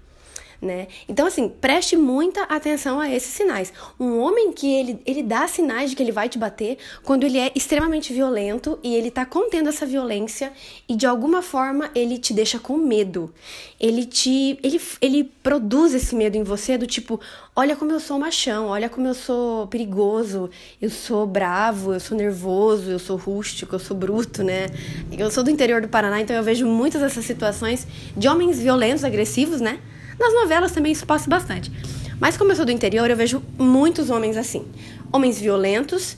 né? 0.61 0.87
Então, 1.07 1.27
assim, 1.27 1.49
preste 1.49 1.95
muita 1.95 2.43
atenção 2.43 2.99
a 2.99 3.09
esses 3.09 3.33
sinais. 3.33 3.71
Um 3.99 4.19
homem 4.19 4.51
que 4.51 4.73
ele, 4.73 4.99
ele 5.05 5.21
dá 5.21 5.47
sinais 5.47 5.89
de 5.89 5.95
que 5.95 6.03
ele 6.03 6.11
vai 6.11 6.27
te 6.27 6.37
bater 6.37 6.77
quando 7.03 7.23
ele 7.23 7.37
é 7.37 7.51
extremamente 7.55 8.11
violento 8.13 8.79
e 8.83 8.95
ele 8.95 9.11
tá 9.11 9.25
contendo 9.25 9.69
essa 9.69 9.85
violência 9.85 10.51
e 10.87 10.95
de 10.95 11.05
alguma 11.05 11.41
forma 11.41 11.91
ele 11.93 12.17
te 12.17 12.33
deixa 12.33 12.57
com 12.57 12.77
medo. 12.77 13.33
Ele 13.79 14.05
te. 14.05 14.57
Ele, 14.63 14.81
ele 14.99 15.23
produz 15.43 15.93
esse 15.93 16.15
medo 16.15 16.35
em 16.35 16.43
você 16.43 16.77
do 16.77 16.87
tipo: 16.87 17.19
olha 17.55 17.75
como 17.75 17.91
eu 17.91 17.99
sou 17.99 18.17
machão, 18.17 18.67
olha 18.67 18.89
como 18.89 19.07
eu 19.07 19.13
sou 19.13 19.67
perigoso, 19.67 20.49
eu 20.81 20.89
sou 20.89 21.27
bravo, 21.27 21.93
eu 21.93 21.99
sou 21.99 22.17
nervoso, 22.17 22.89
eu 22.89 22.99
sou 22.99 23.17
rústico, 23.17 23.75
eu 23.75 23.79
sou 23.79 23.95
bruto, 23.95 24.43
né? 24.43 24.67
Eu 25.15 25.29
sou 25.29 25.43
do 25.43 25.51
interior 25.51 25.81
do 25.81 25.87
Paraná, 25.87 26.19
então 26.19 26.35
eu 26.35 26.43
vejo 26.43 26.65
muitas 26.65 27.01
dessas 27.01 27.25
situações 27.25 27.85
de 28.15 28.27
homens 28.27 28.59
violentos, 28.59 29.03
agressivos, 29.03 29.61
né? 29.61 29.79
Nas 30.19 30.33
novelas 30.33 30.71
também 30.71 30.91
isso 30.91 31.05
passa 31.05 31.29
bastante. 31.29 31.71
Mas 32.19 32.35
como 32.35 32.51
eu 32.51 32.55
sou 32.55 32.65
do 32.65 32.71
interior, 32.71 33.09
eu 33.09 33.15
vejo 33.15 33.43
muitos 33.57 34.09
homens 34.09 34.37
assim. 34.37 34.65
Homens 35.11 35.39
violentos 35.39 36.17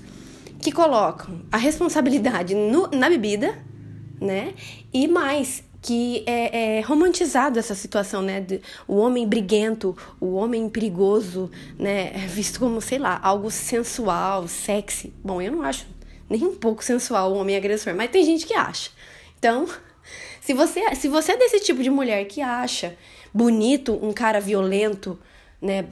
que 0.62 0.72
colocam 0.72 1.42
a 1.52 1.58
responsabilidade 1.58 2.56
no, 2.56 2.88
na 2.88 3.10
bebida, 3.10 3.58
né? 4.20 4.54
E 4.94 5.08
mais, 5.08 5.64
que 5.82 6.24
é, 6.26 6.78
é, 6.78 6.82
romantizado 6.82 7.60
essa 7.60 7.76
situação, 7.76 8.22
né? 8.22 8.42
De, 8.42 8.62
o 8.88 8.98
homem 8.98 9.28
briguento, 9.28 9.96
o 10.20 10.34
homem 10.36 10.70
perigoso, 10.70 11.50
né? 11.78 12.12
É 12.14 12.28
visto 12.28 12.60
como, 12.60 12.82
sei 12.82 12.98
lá, 12.98 13.20
algo 13.22 13.50
sensual, 13.52 14.48
sexy. 14.48 15.14
Bom, 15.24 15.42
eu 15.42 15.52
não 15.52 15.62
acho 15.62 15.86
nem 16.30 16.44
um 16.44 16.56
pouco 16.56 16.84
sensual 16.84 17.34
o 17.34 17.38
homem 17.38 17.58
agressor, 17.58 17.96
mas 17.96 18.12
tem 18.12 18.24
gente 18.24 18.46
que 18.46 18.54
acha. 18.54 18.92
Então, 19.38 19.68
se 20.42 20.54
você, 20.54 20.96
se 20.96 21.08
você 21.08 21.34
é 21.34 21.38
desse 21.38 21.60
tipo 21.62 21.82
de 21.82 21.90
mulher 21.90 22.26
que 22.26 22.42
acha 22.42 22.96
bonito 23.34 23.98
um 24.02 24.14
cara 24.14 24.40
violento, 24.40 25.20
né? 25.62 25.88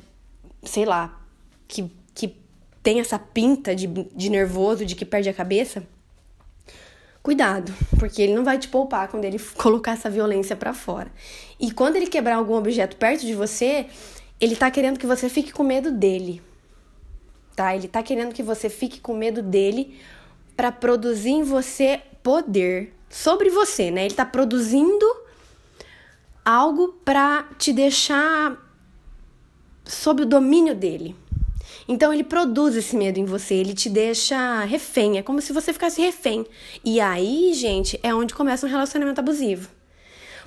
Sei 0.63 0.85
lá, 0.85 1.19
que, 1.67 1.91
que 2.13 2.35
tem 2.81 2.99
essa 2.99 3.19
pinta 3.19 3.75
de, 3.75 3.87
de 3.87 4.29
nervoso, 4.29 4.85
de 4.85 4.95
que 4.95 5.05
perde 5.05 5.29
a 5.29 5.33
cabeça. 5.33 5.83
Cuidado, 7.21 7.73
porque 7.99 8.21
ele 8.21 8.33
não 8.33 8.43
vai 8.43 8.57
te 8.57 8.69
poupar 8.69 9.09
quando 9.09 9.25
ele 9.25 9.37
colocar 9.57 9.91
essa 9.91 10.09
violência 10.09 10.55
para 10.55 10.73
fora. 10.73 11.11
E 11.59 11.71
quando 11.71 11.97
ele 11.97 12.07
quebrar 12.07 12.35
algum 12.35 12.55
objeto 12.55 12.95
perto 12.95 13.25
de 13.25 13.33
você, 13.33 13.87
ele 14.39 14.55
tá 14.55 14.71
querendo 14.71 14.97
que 14.97 15.05
você 15.05 15.27
fique 15.27 15.51
com 15.51 15.63
medo 15.63 15.91
dele. 15.91 16.41
Tá? 17.55 17.75
Ele 17.75 17.87
tá 17.87 18.01
querendo 18.01 18.33
que 18.33 18.43
você 18.43 18.69
fique 18.69 19.01
com 19.01 19.13
medo 19.13 19.41
dele 19.41 19.99
para 20.55 20.71
produzir 20.71 21.31
em 21.31 21.43
você 21.43 22.01
poder 22.23 22.93
sobre 23.09 23.49
você, 23.49 23.91
né? 23.91 24.05
Ele 24.05 24.13
tá 24.13 24.25
produzindo 24.25 25.05
algo 26.47 26.93
para 27.03 27.43
te 27.57 27.73
deixar 27.73 28.57
sob 29.83 30.21
o 30.21 30.25
domínio 30.25 30.73
dele. 30.73 31.13
Então 31.85 32.13
ele 32.13 32.23
produz 32.23 32.73
esse 32.77 32.95
medo 32.95 33.19
em 33.19 33.25
você, 33.25 33.55
ele 33.55 33.73
te 33.73 33.89
deixa 33.89 34.63
refém, 34.63 35.17
é 35.17 35.21
como 35.21 35.41
se 35.41 35.51
você 35.51 35.73
ficasse 35.73 36.01
refém. 36.01 36.45
E 36.85 37.01
aí, 37.01 37.53
gente, 37.53 37.99
é 38.01 38.15
onde 38.15 38.33
começa 38.33 38.65
um 38.65 38.69
relacionamento 38.69 39.19
abusivo. 39.19 39.69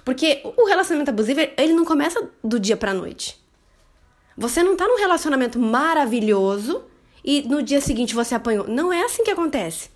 Porque 0.03 0.41
o 0.57 0.65
relacionamento 0.65 1.11
abusivo, 1.11 1.41
ele 1.59 1.75
não 1.75 1.85
começa 1.85 2.31
do 2.43 2.59
dia 2.59 2.79
pra 2.79 2.95
noite. 2.95 3.39
Você 4.39 4.63
não 4.63 4.77
tá 4.77 4.89
num 4.89 4.99
relacionamento 4.99 5.59
maravilhoso 5.59 6.83
e 7.23 7.43
no 7.43 7.63
dia 7.63 7.83
seguinte 7.83 8.15
você 8.15 8.35
apanhou. 8.35 8.67
Não 8.67 8.91
é 8.91 9.03
assim 9.03 9.23
que 9.23 9.31
acontece 9.31 9.91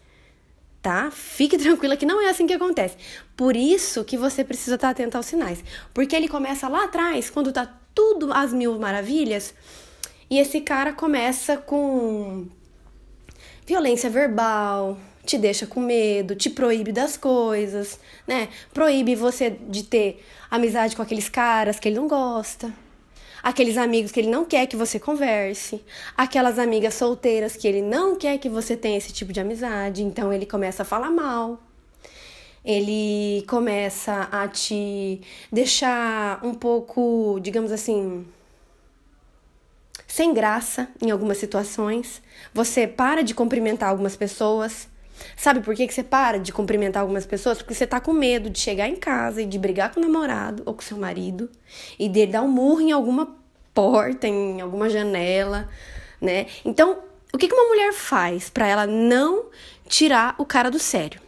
tá? 0.84 1.10
Fique 1.10 1.56
tranquila 1.58 1.96
que 1.96 2.04
não 2.04 2.20
é 2.20 2.28
assim 2.28 2.46
que 2.46 2.52
acontece. 2.52 2.96
Por 3.34 3.56
isso 3.56 4.04
que 4.04 4.18
você 4.18 4.44
precisa 4.44 4.74
estar 4.74 4.90
atento 4.90 5.16
aos 5.16 5.24
sinais. 5.26 5.64
Porque 5.94 6.14
ele 6.14 6.28
começa 6.28 6.68
lá 6.68 6.84
atrás, 6.84 7.30
quando 7.30 7.50
tá 7.50 7.66
tudo 7.94 8.30
às 8.32 8.52
mil 8.52 8.78
maravilhas, 8.78 9.54
e 10.30 10.38
esse 10.38 10.60
cara 10.60 10.92
começa 10.92 11.56
com 11.56 12.46
violência 13.66 14.10
verbal, 14.10 14.98
te 15.24 15.38
deixa 15.38 15.66
com 15.66 15.80
medo, 15.80 16.36
te 16.36 16.50
proíbe 16.50 16.92
das 16.92 17.16
coisas, 17.16 17.98
né? 18.26 18.48
Proíbe 18.74 19.14
você 19.14 19.48
de 19.50 19.84
ter 19.84 20.22
amizade 20.50 20.94
com 20.94 21.02
aqueles 21.02 21.30
caras 21.30 21.80
que 21.80 21.88
ele 21.88 21.96
não 21.96 22.06
gosta 22.06 22.83
aqueles 23.44 23.76
amigos 23.76 24.10
que 24.10 24.18
ele 24.18 24.30
não 24.30 24.46
quer 24.46 24.66
que 24.66 24.74
você 24.74 24.98
converse, 24.98 25.84
aquelas 26.16 26.58
amigas 26.58 26.94
solteiras 26.94 27.54
que 27.54 27.68
ele 27.68 27.82
não 27.82 28.16
quer 28.16 28.38
que 28.38 28.48
você 28.48 28.74
tenha 28.74 28.96
esse 28.96 29.12
tipo 29.12 29.34
de 29.34 29.38
amizade, 29.38 30.02
então 30.02 30.32
ele 30.32 30.46
começa 30.46 30.82
a 30.82 30.86
falar 30.86 31.10
mal. 31.10 31.60
Ele 32.64 33.44
começa 33.46 34.26
a 34.32 34.48
te 34.48 35.20
deixar 35.52 36.42
um 36.42 36.54
pouco, 36.54 37.38
digamos 37.42 37.70
assim, 37.70 38.26
sem 40.08 40.32
graça 40.32 40.88
em 41.02 41.10
algumas 41.10 41.36
situações. 41.36 42.22
Você 42.54 42.86
para 42.86 43.22
de 43.22 43.34
cumprimentar 43.34 43.90
algumas 43.90 44.16
pessoas. 44.16 44.88
Sabe 45.36 45.60
por 45.60 45.74
que, 45.74 45.86
que 45.86 45.94
você 45.94 46.02
para 46.02 46.38
de 46.38 46.52
cumprimentar 46.52 47.02
algumas 47.02 47.26
pessoas? 47.26 47.58
Porque 47.58 47.74
você 47.74 47.86
tá 47.86 48.00
com 48.00 48.12
medo 48.12 48.50
de 48.50 48.58
chegar 48.58 48.88
em 48.88 48.96
casa 48.96 49.42
e 49.42 49.46
de 49.46 49.58
brigar 49.58 49.92
com 49.92 50.00
o 50.00 50.02
namorado 50.02 50.62
ou 50.66 50.74
com 50.74 50.82
seu 50.82 50.96
marido 50.96 51.50
e 51.98 52.08
dele 52.08 52.32
dar 52.32 52.42
um 52.42 52.48
murro 52.48 52.80
em 52.80 52.92
alguma 52.92 53.36
porta, 53.72 54.26
em 54.26 54.60
alguma 54.60 54.88
janela, 54.88 55.68
né? 56.20 56.46
Então, 56.64 56.98
o 57.32 57.38
que, 57.38 57.48
que 57.48 57.54
uma 57.54 57.68
mulher 57.68 57.92
faz 57.92 58.48
para 58.48 58.66
ela 58.66 58.86
não 58.86 59.46
tirar 59.88 60.34
o 60.38 60.44
cara 60.44 60.70
do 60.70 60.78
sério? 60.78 61.20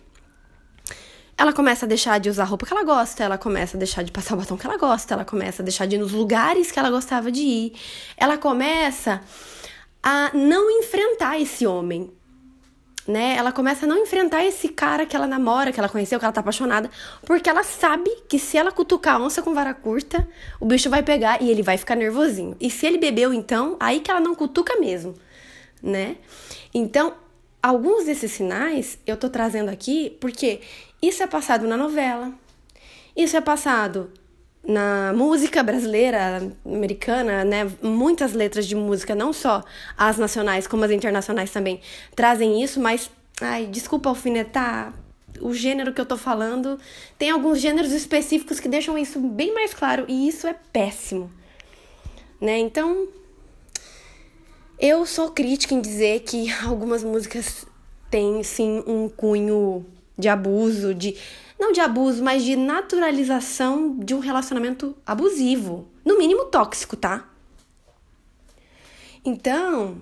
Ela 1.39 1.53
começa 1.53 1.85
a 1.85 1.89
deixar 1.89 2.19
de 2.19 2.31
usar 2.31 2.45
a 2.45 2.47
roupa 2.47 2.65
que 2.65 2.73
ela 2.73 2.85
gosta, 2.85 3.23
ela 3.23 3.37
começa 3.37 3.77
a 3.77 3.79
deixar 3.79 4.03
de 4.03 4.11
passar 4.11 4.35
o 4.35 4.39
batom 4.39 4.57
que 4.57 4.67
ela 4.67 4.79
gosta, 4.79 5.13
ela 5.13 5.25
começa 5.25 5.63
a 5.63 5.65
deixar 5.65 5.87
de 5.87 5.97
ir 5.97 5.99
nos 5.99 6.13
lugares 6.13 6.73
que 6.73 6.79
ela 6.79 6.89
gostava 6.89 7.31
de 7.31 7.43
ir, 7.43 7.73
ela 8.17 8.39
começa 8.39 9.21
a 10.03 10.31
não 10.33 10.71
enfrentar 10.71 11.39
esse 11.39 11.67
homem 11.67 12.11
né? 13.07 13.37
Ela 13.37 13.53
começa 13.53 13.87
a 13.87 13.89
não 13.89 13.99
enfrentar 13.99 14.45
esse 14.45 14.69
cara 14.69 15.07
que 15.07 15.15
ela 15.15 15.27
namora, 15.27 15.73
que 15.73 15.79
ela 15.79 15.89
conheceu, 15.89 16.19
que 16.19 16.25
ela 16.25 16.33
tá 16.33 16.41
apaixonada, 16.41 16.91
porque 17.25 17.49
ela 17.49 17.63
sabe 17.63 18.11
que 18.29 18.39
se 18.39 18.57
ela 18.57 18.73
cutucar 18.73 19.17
a 19.17 19.21
onça 19.21 19.43
com 19.43 19.55
vara 19.55 19.73
curta, 19.73 20.27
o 20.61 20.67
bicho 20.67 20.91
vai 20.91 21.03
pegar 21.03 21.41
e 21.43 21.51
ele 21.51 21.63
vai 21.63 21.79
ficar 21.79 21.95
nervosinho. 21.95 22.57
E 22.61 22.71
se 22.71 22.87
ele 22.87 22.99
bebeu, 22.99 23.33
então, 23.33 23.77
aí 23.79 24.01
que 24.01 24.11
ela 24.11 24.21
não 24.21 24.35
cutuca 24.35 24.79
mesmo, 24.81 25.15
né? 25.83 26.17
Então, 26.75 27.15
alguns 27.63 28.05
desses 28.05 28.33
sinais 28.33 28.99
eu 29.07 29.17
tô 29.17 29.29
trazendo 29.29 29.71
aqui 29.71 30.17
porque 30.21 30.61
isso 31.01 31.23
é 31.23 31.27
passado 31.27 31.67
na 31.67 31.77
novela, 31.77 32.33
isso 33.17 33.37
é 33.37 33.41
passado 33.41 34.11
na 34.67 35.13
música 35.15 35.63
brasileira, 35.63 36.51
americana, 36.65 37.45
né, 37.45 37.71
muitas 37.81 38.33
letras 38.33 38.67
de 38.67 38.75
música, 38.75 39.15
não 39.15 39.33
só 39.33 39.63
as 39.97 40.19
nacionais 40.19 40.67
como 40.67 40.85
as 40.85 40.91
internacionais 40.91 41.51
também, 41.51 41.81
trazem 42.15 42.63
isso, 42.63 42.81
mas, 42.81 43.11
ai, 43.41 43.67
desculpa 43.67 44.09
alfinetar, 44.09 44.93
o 45.41 45.53
gênero 45.53 45.93
que 45.93 46.01
eu 46.01 46.07
tô 46.07 46.17
falando, 46.17 46.81
tem 47.19 47.31
alguns 47.31 47.61
gêneros 47.61 47.93
específicos 47.93 48.59
que 48.59 48.69
deixam 48.69 48.99
isso 48.99 49.21
bem 49.21 49.55
mais 49.55 49.73
claro, 49.73 50.05
e 50.09 50.27
isso 50.27 50.47
é 50.47 50.55
péssimo, 50.73 51.31
né, 52.41 52.59
então, 52.59 53.07
eu 54.79 55.07
sou 55.07 55.31
crítica 55.31 55.75
em 55.75 55.81
dizer 55.81 56.21
que 56.21 56.53
algumas 56.65 57.05
músicas 57.05 57.65
têm, 58.11 58.43
sim, 58.43 58.83
um 58.87 59.09
cunho 59.09 59.87
de 60.19 60.29
abuso, 60.29 60.95
de 60.95 61.17
não 61.59 61.73
de 61.73 61.81
abuso, 61.81 62.23
mas 62.23 62.45
de 62.45 62.57
naturalização 62.57 63.99
de 63.99 64.15
um 64.15 64.19
relacionamento 64.19 64.97
abusivo, 65.07 65.89
no 66.05 66.19
mínimo 66.19 66.47
tóxico, 66.47 66.97
tá? 66.97 67.29
Então, 69.25 70.01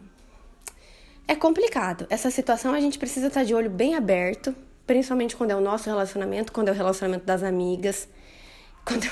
é 1.26 1.34
complicado. 1.34 2.06
Essa 2.10 2.30
situação 2.30 2.74
a 2.74 2.80
gente 2.80 2.98
precisa 2.98 3.28
estar 3.28 3.44
de 3.44 3.54
olho 3.54 3.70
bem 3.70 3.94
aberto, 3.94 4.54
principalmente 4.86 5.36
quando 5.36 5.52
é 5.52 5.56
o 5.56 5.60
nosso 5.60 5.88
relacionamento, 5.88 6.52
quando 6.52 6.68
é 6.68 6.72
o 6.72 6.74
relacionamento 6.74 7.24
das 7.24 7.42
amigas. 7.42 8.08
Quando, 8.84 9.08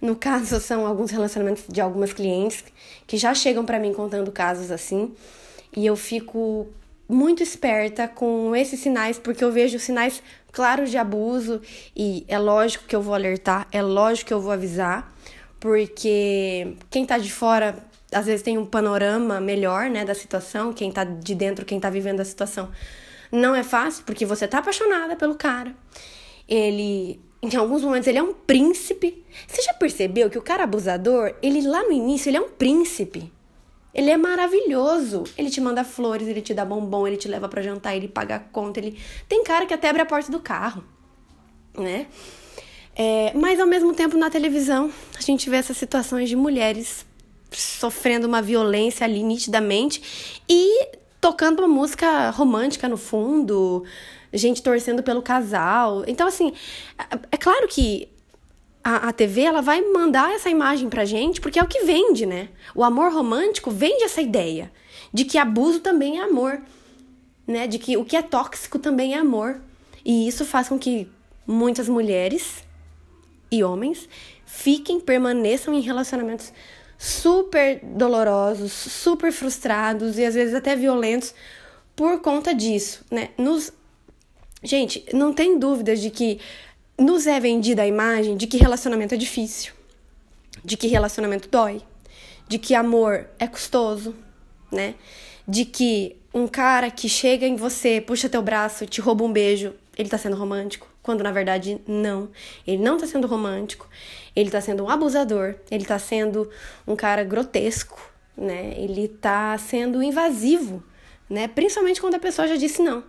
no 0.00 0.16
caso, 0.16 0.58
são 0.58 0.86
alguns 0.86 1.10
relacionamentos 1.10 1.64
de 1.68 1.82
algumas 1.82 2.14
clientes 2.14 2.64
que 3.06 3.18
já 3.18 3.34
chegam 3.34 3.62
para 3.62 3.78
mim 3.78 3.92
contando 3.92 4.32
casos 4.32 4.70
assim, 4.70 5.14
e 5.76 5.84
eu 5.84 5.96
fico 5.96 6.66
muito 7.06 7.42
esperta 7.42 8.08
com 8.08 8.56
esses 8.56 8.80
sinais, 8.80 9.18
porque 9.18 9.44
eu 9.44 9.52
vejo 9.52 9.78
sinais 9.78 10.22
claros 10.52 10.90
de 10.90 10.98
abuso 10.98 11.60
e 11.96 12.24
é 12.28 12.38
lógico 12.38 12.84
que 12.84 12.94
eu 12.94 13.02
vou 13.02 13.14
alertar, 13.14 13.66
é 13.72 13.82
lógico 13.82 14.28
que 14.28 14.34
eu 14.34 14.40
vou 14.40 14.52
avisar, 14.52 15.12
porque 15.58 16.76
quem 16.90 17.06
tá 17.06 17.18
de 17.18 17.32
fora 17.32 17.76
às 18.12 18.26
vezes 18.26 18.42
tem 18.42 18.58
um 18.58 18.66
panorama 18.66 19.40
melhor, 19.40 19.88
né, 19.88 20.04
da 20.04 20.14
situação, 20.14 20.72
quem 20.72 20.92
tá 20.92 21.02
de 21.02 21.34
dentro, 21.34 21.64
quem 21.64 21.80
tá 21.80 21.88
vivendo 21.88 22.20
a 22.20 22.24
situação. 22.24 22.70
Não 23.30 23.54
é 23.54 23.62
fácil, 23.62 24.04
porque 24.04 24.26
você 24.26 24.46
tá 24.46 24.58
apaixonada 24.58 25.16
pelo 25.16 25.34
cara. 25.34 25.74
Ele, 26.46 27.18
em 27.42 27.56
alguns 27.56 27.82
momentos, 27.82 28.06
ele 28.06 28.18
é 28.18 28.22
um 28.22 28.34
príncipe. 28.34 29.24
Você 29.46 29.62
já 29.62 29.72
percebeu 29.72 30.28
que 30.28 30.36
o 30.36 30.42
cara 30.42 30.64
abusador, 30.64 31.34
ele 31.42 31.66
lá 31.66 31.82
no 31.84 31.92
início, 31.92 32.28
ele 32.28 32.36
é 32.36 32.40
um 32.40 32.50
príncipe. 32.50 33.32
Ele 33.94 34.10
é 34.10 34.16
maravilhoso. 34.16 35.24
Ele 35.36 35.50
te 35.50 35.60
manda 35.60 35.84
flores, 35.84 36.26
ele 36.28 36.40
te 36.40 36.54
dá 36.54 36.64
bombom, 36.64 37.06
ele 37.06 37.16
te 37.16 37.28
leva 37.28 37.48
para 37.48 37.62
jantar, 37.62 37.96
ele 37.96 38.08
paga 38.08 38.36
a 38.36 38.40
conta, 38.40 38.80
ele 38.80 38.98
tem 39.28 39.44
cara 39.44 39.66
que 39.66 39.74
até 39.74 39.88
abre 39.88 40.02
a 40.02 40.06
porta 40.06 40.30
do 40.30 40.40
carro, 40.40 40.82
né? 41.76 42.06
É, 42.94 43.32
mas 43.34 43.58
ao 43.58 43.66
mesmo 43.66 43.94
tempo 43.94 44.18
na 44.18 44.28
televisão 44.28 44.92
a 45.16 45.22
gente 45.22 45.48
vê 45.48 45.56
essas 45.56 45.78
situações 45.78 46.28
de 46.28 46.36
mulheres 46.36 47.06
sofrendo 47.50 48.26
uma 48.26 48.42
violência 48.42 49.04
ali 49.04 49.22
nitidamente 49.22 50.42
e 50.46 50.88
tocando 51.20 51.60
uma 51.60 51.68
música 51.68 52.30
romântica 52.30 52.88
no 52.88 52.96
fundo, 52.96 53.84
gente 54.32 54.62
torcendo 54.62 55.02
pelo 55.02 55.22
casal. 55.22 56.02
Então, 56.06 56.26
assim, 56.26 56.52
é, 56.98 57.18
é 57.32 57.36
claro 57.36 57.68
que 57.68 58.08
a, 58.82 59.08
a 59.08 59.12
TV 59.12 59.42
ela 59.42 59.60
vai 59.60 59.80
mandar 59.80 60.32
essa 60.32 60.50
imagem 60.50 60.88
pra 60.88 61.04
gente 61.04 61.40
porque 61.40 61.58
é 61.58 61.62
o 61.62 61.68
que 61.68 61.84
vende, 61.84 62.26
né? 62.26 62.48
O 62.74 62.82
amor 62.82 63.12
romântico 63.12 63.70
vende 63.70 64.04
essa 64.04 64.20
ideia 64.20 64.72
de 65.12 65.24
que 65.24 65.38
abuso 65.38 65.80
também 65.80 66.18
é 66.18 66.22
amor, 66.22 66.60
né? 67.46 67.66
De 67.66 67.78
que 67.78 67.96
o 67.96 68.04
que 68.04 68.16
é 68.16 68.22
tóxico 68.22 68.78
também 68.78 69.14
é 69.14 69.18
amor. 69.18 69.60
E 70.04 70.26
isso 70.26 70.44
faz 70.44 70.68
com 70.68 70.78
que 70.78 71.08
muitas 71.46 71.88
mulheres 71.88 72.64
e 73.50 73.62
homens 73.62 74.08
fiquem, 74.44 74.98
permaneçam 74.98 75.74
em 75.74 75.80
relacionamentos 75.80 76.52
super 76.98 77.80
dolorosos, 77.84 78.72
super 78.72 79.32
frustrados 79.32 80.18
e 80.18 80.24
às 80.24 80.34
vezes 80.34 80.54
até 80.54 80.74
violentos 80.74 81.34
por 81.94 82.20
conta 82.20 82.54
disso, 82.54 83.04
né? 83.10 83.30
Nos 83.36 83.72
Gente, 84.62 85.04
não 85.12 85.32
tem 85.32 85.58
dúvidas 85.58 86.00
de 86.00 86.08
que 86.08 86.38
nos 87.02 87.26
é 87.26 87.40
vendida 87.40 87.82
a 87.82 87.86
imagem 87.86 88.36
de 88.36 88.46
que 88.46 88.56
relacionamento 88.56 89.14
é 89.14 89.18
difícil, 89.18 89.72
de 90.64 90.76
que 90.76 90.86
relacionamento 90.86 91.48
dói, 91.48 91.82
de 92.48 92.58
que 92.58 92.74
amor 92.74 93.28
é 93.38 93.46
custoso, 93.46 94.14
né? 94.70 94.94
De 95.46 95.64
que 95.64 96.16
um 96.32 96.46
cara 96.46 96.90
que 96.90 97.08
chega 97.08 97.46
em 97.46 97.56
você, 97.56 98.00
puxa 98.00 98.28
teu 98.28 98.40
braço, 98.40 98.86
te 98.86 99.00
rouba 99.00 99.24
um 99.24 99.32
beijo, 99.32 99.74
ele 99.98 100.08
tá 100.08 100.16
sendo 100.16 100.36
romântico, 100.36 100.88
quando 101.02 101.22
na 101.22 101.32
verdade 101.32 101.80
não. 101.86 102.30
Ele 102.66 102.82
não 102.82 102.96
tá 102.96 103.06
sendo 103.06 103.26
romântico, 103.26 103.88
ele 104.34 104.50
tá 104.50 104.60
sendo 104.60 104.84
um 104.84 104.88
abusador, 104.88 105.56
ele 105.70 105.84
tá 105.84 105.98
sendo 105.98 106.48
um 106.86 106.94
cara 106.94 107.24
grotesco, 107.24 108.00
né? 108.36 108.74
Ele 108.76 109.08
tá 109.08 109.58
sendo 109.58 110.02
invasivo, 110.02 110.82
né? 111.28 111.48
Principalmente 111.48 112.00
quando 112.00 112.14
a 112.14 112.20
pessoa 112.20 112.46
já 112.46 112.56
disse 112.56 112.80
não. 112.80 113.02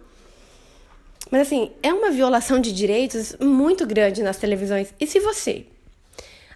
Mas 1.32 1.42
assim, 1.48 1.72
é 1.82 1.94
uma 1.94 2.12
violação 2.12 2.60
de 2.60 2.72
direitos 2.72 3.36
muito 3.40 3.86
grande 3.86 4.22
nas 4.22 4.38
televisões. 4.38 4.94
E 5.00 5.08
se 5.08 5.20
você 5.20 5.66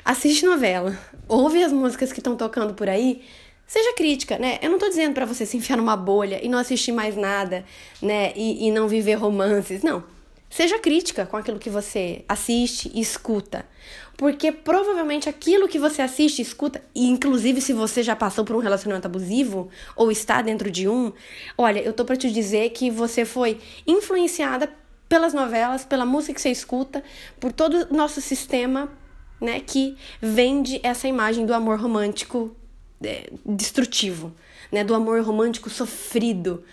assiste 0.03 0.45
novela, 0.45 0.97
ouve 1.27 1.63
as 1.63 1.71
músicas 1.71 2.12
que 2.12 2.19
estão 2.19 2.36
tocando 2.36 2.74
por 2.74 2.88
aí, 2.88 3.24
seja 3.65 3.93
crítica, 3.93 4.38
né? 4.38 4.57
Eu 4.62 4.69
não 4.71 4.79
tô 4.79 4.88
dizendo 4.88 5.13
para 5.13 5.25
você 5.25 5.45
se 5.45 5.57
enfiar 5.57 5.77
numa 5.77 5.97
bolha 5.97 6.39
e 6.43 6.47
não 6.47 6.59
assistir 6.59 6.91
mais 6.91 7.15
nada, 7.15 7.65
né? 8.01 8.31
E, 8.36 8.67
e 8.67 8.71
não 8.71 8.88
viver 8.88 9.15
romances. 9.15 9.83
Não. 9.83 10.03
Seja 10.50 10.79
crítica 10.79 11.25
com 11.25 11.36
aquilo 11.36 11.59
que 11.59 11.69
você 11.69 12.24
assiste 12.27 12.89
e 12.93 13.01
escuta. 13.01 13.65
Porque 14.17 14.51
provavelmente 14.51 15.29
aquilo 15.29 15.67
que 15.67 15.77
você 15.77 16.01
assiste 16.01 16.41
escuta, 16.41 16.83
e 16.95 17.07
inclusive 17.07 17.62
se 17.62 17.71
você 17.71 18.01
já 18.01 18.15
passou 18.15 18.43
por 18.43 18.55
um 18.55 18.59
relacionamento 18.59 19.05
abusivo 19.05 19.69
ou 19.95 20.12
está 20.12 20.41
dentro 20.41 20.71
de 20.71 20.89
um, 20.89 21.13
olha, 21.55 21.79
eu 21.79 21.93
tô 21.93 22.03
para 22.03 22.17
te 22.17 22.31
dizer 22.31 22.71
que 22.71 22.89
você 22.89 23.24
foi 23.24 23.59
influenciada 23.86 24.67
pelas 25.07 25.36
novelas, 25.36 25.86
pela 25.86 26.03
música 26.03 26.33
que 26.33 26.41
você 26.41 26.50
escuta, 26.50 27.03
por 27.39 27.51
todo 27.53 27.88
o 27.91 27.95
nosso 27.95 28.19
sistema, 28.19 28.91
né, 29.39 29.59
que 29.59 29.95
vende 30.19 30.79
essa 30.81 31.07
imagem 31.07 31.45
do 31.45 31.53
amor 31.53 31.79
romântico 31.79 32.55
é, 33.03 33.29
destrutivo, 33.45 34.33
né, 34.71 34.83
do 34.83 34.95
amor 34.95 35.21
romântico 35.21 35.69
sofrido, 35.69 36.63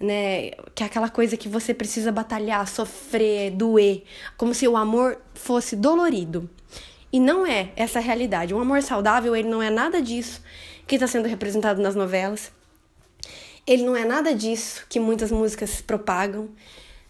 né? 0.00 0.50
Que 0.74 0.82
é 0.82 0.86
aquela 0.86 1.08
coisa 1.08 1.36
que 1.36 1.48
você 1.48 1.72
precisa 1.72 2.10
batalhar, 2.10 2.66
sofrer, 2.66 3.50
doer, 3.52 4.02
como 4.36 4.52
se 4.54 4.66
o 4.66 4.76
amor 4.76 5.18
fosse 5.34 5.76
dolorido. 5.76 6.48
E 7.14 7.20
não 7.20 7.46
é 7.46 7.70
essa 7.76 8.00
a 8.00 8.02
realidade. 8.02 8.52
Um 8.52 8.60
amor 8.60 8.82
saudável, 8.82 9.36
ele 9.36 9.48
não 9.48 9.62
é 9.62 9.70
nada 9.70 10.02
disso 10.02 10.42
que 10.84 10.96
está 10.96 11.06
sendo 11.06 11.28
representado 11.28 11.80
nas 11.80 11.94
novelas. 11.94 12.50
Ele 13.64 13.84
não 13.84 13.96
é 13.96 14.04
nada 14.04 14.34
disso 14.34 14.84
que 14.88 14.98
muitas 14.98 15.30
músicas 15.30 15.80
propagam, 15.80 16.48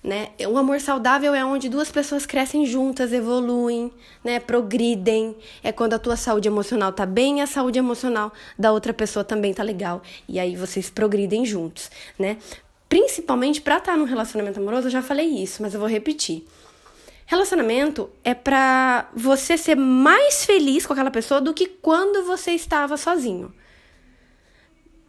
né? 0.02 0.28
Um 0.40 0.58
amor 0.58 0.78
saudável 0.78 1.34
é 1.34 1.42
onde 1.42 1.70
duas 1.70 1.90
pessoas 1.90 2.26
crescem 2.26 2.66
juntas, 2.66 3.14
evoluem, 3.14 3.90
né? 4.22 4.38
Progridem. 4.38 5.34
É 5.62 5.72
quando 5.72 5.94
a 5.94 5.98
tua 5.98 6.18
saúde 6.18 6.48
emocional 6.48 6.92
tá 6.92 7.06
bem 7.06 7.38
e 7.38 7.40
a 7.40 7.46
saúde 7.46 7.78
emocional 7.78 8.30
da 8.58 8.72
outra 8.72 8.92
pessoa 8.92 9.24
também 9.24 9.54
tá 9.54 9.62
legal. 9.62 10.02
E 10.28 10.38
aí 10.38 10.54
vocês 10.54 10.90
progridem 10.90 11.46
juntos, 11.46 11.90
né? 12.18 12.36
Principalmente 12.90 13.62
para 13.62 13.78
estar 13.78 13.92
tá 13.92 13.96
num 13.96 14.04
relacionamento 14.04 14.60
amoroso, 14.60 14.88
eu 14.88 14.92
já 14.92 15.00
falei 15.00 15.28
isso, 15.28 15.62
mas 15.62 15.72
eu 15.72 15.80
vou 15.80 15.88
repetir. 15.88 16.44
Relacionamento 17.26 18.10
é 18.22 18.34
para 18.34 19.08
você 19.14 19.56
ser 19.56 19.76
mais 19.76 20.44
feliz 20.44 20.84
com 20.84 20.92
aquela 20.92 21.10
pessoa 21.10 21.40
do 21.40 21.54
que 21.54 21.66
quando 21.66 22.24
você 22.26 22.52
estava 22.52 22.96
sozinho. 22.96 23.52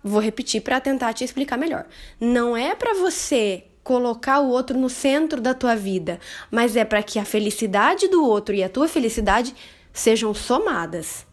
Vou 0.04 0.22
repetir 0.22 0.62
para 0.62 0.80
tentar 0.80 1.14
te 1.14 1.24
explicar 1.24 1.58
melhor. 1.58 1.86
Não 2.20 2.56
é 2.56 2.74
para 2.76 2.94
você 2.94 3.66
colocar 3.84 4.40
o 4.40 4.50
outro 4.50 4.78
no 4.78 4.90
centro 4.90 5.42
da 5.42 5.54
tua 5.54 5.76
vida, 5.76 6.20
mas 6.50 6.76
é 6.76 6.86
para 6.86 7.04
que 7.04 7.20
a 7.20 7.26
felicidade 7.26 8.08
do 8.08 8.24
outro 8.24 8.56
e 8.56 8.64
a 8.64 8.70
tua 8.70 8.88
felicidade 8.88 9.54
sejam 9.92 10.34
somadas 10.34 11.26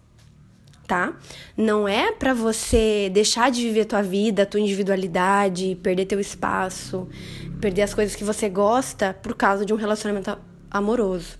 tá? 0.93 1.17
Não 1.57 1.89
é 1.89 2.13
para 2.13 2.35
você 2.35 3.09
deixar 3.11 3.51
de 3.51 3.63
viver 3.63 3.87
tua 3.87 4.03
vida, 4.03 4.45
tua 4.45 4.61
individualidade, 4.61 5.79
perder 5.83 6.05
teu 6.05 6.21
espaço, 6.21 7.09
perder 7.63 7.81
as 7.81 7.95
coisas 7.95 8.15
que 8.15 8.23
você 8.23 8.47
gosta 8.47 9.15
por 9.15 9.35
causa 9.35 9.65
de 9.65 9.73
um 9.73 9.77
relacionamento 9.77 10.37
amoroso. 10.73 11.39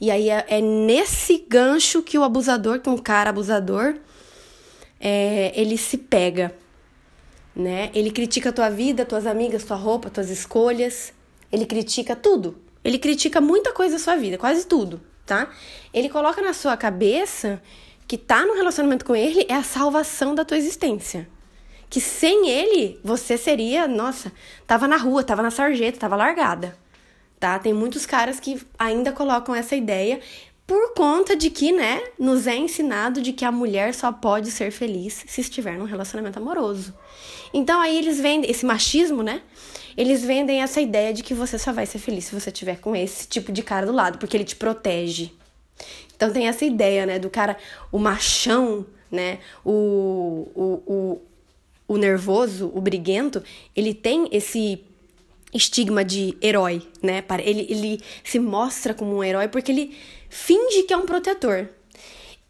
E 0.00 0.10
aí 0.10 0.28
é, 0.28 0.44
é 0.48 0.60
nesse 0.60 1.46
gancho 1.48 2.02
que 2.02 2.18
o 2.18 2.24
abusador, 2.24 2.80
que 2.80 2.88
um 2.90 2.98
cara 2.98 3.30
abusador, 3.30 3.94
é, 5.00 5.52
ele 5.58 5.78
se 5.78 5.96
pega, 5.96 6.54
né? 7.54 7.90
Ele 7.94 8.10
critica 8.10 8.50
a 8.50 8.52
tua 8.52 8.68
vida, 8.68 9.04
tuas 9.04 9.26
amigas, 9.26 9.64
tua 9.64 9.76
roupa, 9.76 10.10
tuas 10.10 10.28
escolhas. 10.28 11.12
Ele 11.52 11.64
critica 11.64 12.16
tudo. 12.16 12.58
Ele 12.82 12.98
critica 12.98 13.40
muita 13.40 13.72
coisa 13.72 13.94
da 13.94 14.02
sua 14.02 14.16
vida, 14.16 14.36
quase 14.36 14.66
tudo, 14.66 15.00
tá? 15.24 15.48
Ele 15.92 16.08
coloca 16.10 16.42
na 16.42 16.52
sua 16.52 16.76
cabeça 16.76 17.62
que 18.06 18.18
tá 18.18 18.44
no 18.44 18.54
relacionamento 18.54 19.04
com 19.04 19.16
ele 19.16 19.46
é 19.48 19.54
a 19.54 19.62
salvação 19.62 20.34
da 20.34 20.44
tua 20.44 20.58
existência. 20.58 21.26
Que 21.88 22.00
sem 22.00 22.50
ele, 22.50 23.00
você 23.02 23.38
seria, 23.38 23.88
nossa, 23.88 24.32
tava 24.66 24.86
na 24.86 24.96
rua, 24.96 25.22
tava 25.22 25.42
na 25.42 25.50
sarjeta, 25.50 25.98
tava 25.98 26.16
largada. 26.16 26.76
Tá? 27.44 27.58
Tem 27.58 27.74
muitos 27.74 28.06
caras 28.06 28.40
que 28.40 28.58
ainda 28.78 29.12
colocam 29.12 29.54
essa 29.54 29.76
ideia 29.76 30.18
por 30.66 30.94
conta 30.94 31.36
de 31.36 31.50
que, 31.50 31.72
né, 31.72 32.02
nos 32.18 32.46
é 32.46 32.56
ensinado 32.56 33.20
de 33.20 33.34
que 33.34 33.44
a 33.44 33.52
mulher 33.52 33.92
só 33.92 34.10
pode 34.10 34.50
ser 34.50 34.70
feliz 34.70 35.26
se 35.28 35.42
estiver 35.42 35.76
num 35.76 35.84
relacionamento 35.84 36.38
amoroso. 36.38 36.94
Então 37.52 37.82
aí 37.82 37.98
eles 37.98 38.18
vendem 38.18 38.50
esse 38.50 38.64
machismo, 38.64 39.22
né? 39.22 39.42
Eles 39.94 40.24
vendem 40.24 40.62
essa 40.62 40.80
ideia 40.80 41.12
de 41.12 41.22
que 41.22 41.34
você 41.34 41.58
só 41.58 41.70
vai 41.70 41.84
ser 41.84 41.98
feliz 41.98 42.24
se 42.24 42.34
você 42.34 42.50
tiver 42.50 42.80
com 42.80 42.96
esse 42.96 43.28
tipo 43.28 43.52
de 43.52 43.62
cara 43.62 43.84
do 43.84 43.92
lado, 43.92 44.16
porque 44.16 44.38
ele 44.38 44.44
te 44.44 44.56
protege. 44.56 45.30
Então 46.16 46.32
tem 46.32 46.48
essa 46.48 46.64
ideia, 46.64 47.04
né, 47.04 47.18
do 47.18 47.28
cara, 47.28 47.58
o 47.92 47.98
machão, 47.98 48.86
né, 49.10 49.38
o, 49.62 50.48
o, 50.54 50.82
o, 50.86 51.22
o 51.88 51.96
nervoso, 51.98 52.72
o 52.74 52.80
briguento, 52.80 53.42
ele 53.76 53.92
tem 53.92 54.30
esse 54.32 54.82
estigma 55.54 56.04
de 56.04 56.36
herói, 56.42 56.82
né? 57.02 57.24
Ele, 57.42 57.66
ele 57.70 58.00
se 58.24 58.38
mostra 58.38 58.92
como 58.92 59.16
um 59.16 59.24
herói 59.24 59.48
porque 59.48 59.70
ele 59.70 59.96
finge 60.28 60.82
que 60.82 60.92
é 60.92 60.96
um 60.96 61.06
protetor. 61.06 61.68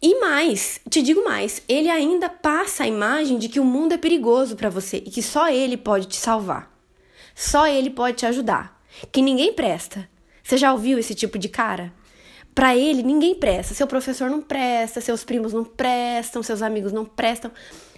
E 0.03 0.21
mais, 0.21 0.81
te 0.91 1.01
digo 1.01 1.25
mais, 1.25 1.63
ele 1.69 1.89
ainda 1.89 2.29
passa 2.29 2.85
a 2.85 2.89
imagem 2.89 3.39
de 3.39 3.49
que 3.49 3.61
o 3.61 3.65
mundo 3.65 3.93
é 3.93 3.99
perigoso 3.99 4.57
para 4.57 4.69
você 4.69 4.99
e 4.99 5.11
que 5.11 5.23
só 5.23 5.49
ele 5.49 5.77
pode 5.77 6.07
te 6.09 6.17
salvar. 6.17 6.71
Só 7.35 7.67
ele 7.67 7.91
pode 7.91 8.19
te 8.19 8.27
ajudar. 8.27 8.83
Que 9.11 9.23
ninguém 9.23 9.53
presta. 9.53 10.09
Você 10.43 10.57
já 10.57 10.73
ouviu 10.73 10.99
esse 10.99 11.15
tipo 11.15 11.39
de 11.39 11.49
cara? 11.49 11.93
Para 12.55 12.77
ele, 12.77 13.03
ninguém 13.03 13.35
presta. 13.35 13.75
Seu 13.75 13.87
professor 13.87 14.31
não 14.31 14.41
presta, 14.41 15.01
seus 15.01 15.25
primos 15.25 15.53
não 15.53 15.65
prestam, 15.65 16.43
seus 16.43 16.63
amigos 16.63 16.93
não 16.93 17.05
prestam, 17.05 17.51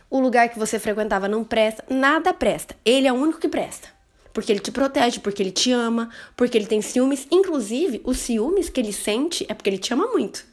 o 0.09 0.21
lugar 0.21 0.49
que 0.49 0.59
você 0.59 0.79
frequentava 0.79 1.29
não 1.29 1.43
presta, 1.43 1.85
nada 1.91 2.33
presta. 2.33 2.77
Ele 2.85 3.07
é 3.09 3.13
o 3.13 3.17
único 3.17 3.41
que 3.41 3.49
presta. 3.49 3.96
Porque 4.37 4.53
ele 4.53 4.61
te 4.61 4.71
protege, 4.71 5.19
porque 5.19 5.43
ele 5.43 5.51
te 5.51 5.73
ama, 5.73 6.11
porque 6.37 6.59
ele 6.59 6.67
tem 6.67 6.83
ciúmes. 6.83 7.27
Inclusive, 7.31 8.03
os 8.05 8.19
ciúmes 8.19 8.69
que 8.69 8.79
ele 8.79 8.93
sente 8.93 9.47
é 9.49 9.55
porque 9.55 9.71
ele 9.71 9.79
te 9.79 9.95
ama 9.95 10.09
muito. 10.09 10.45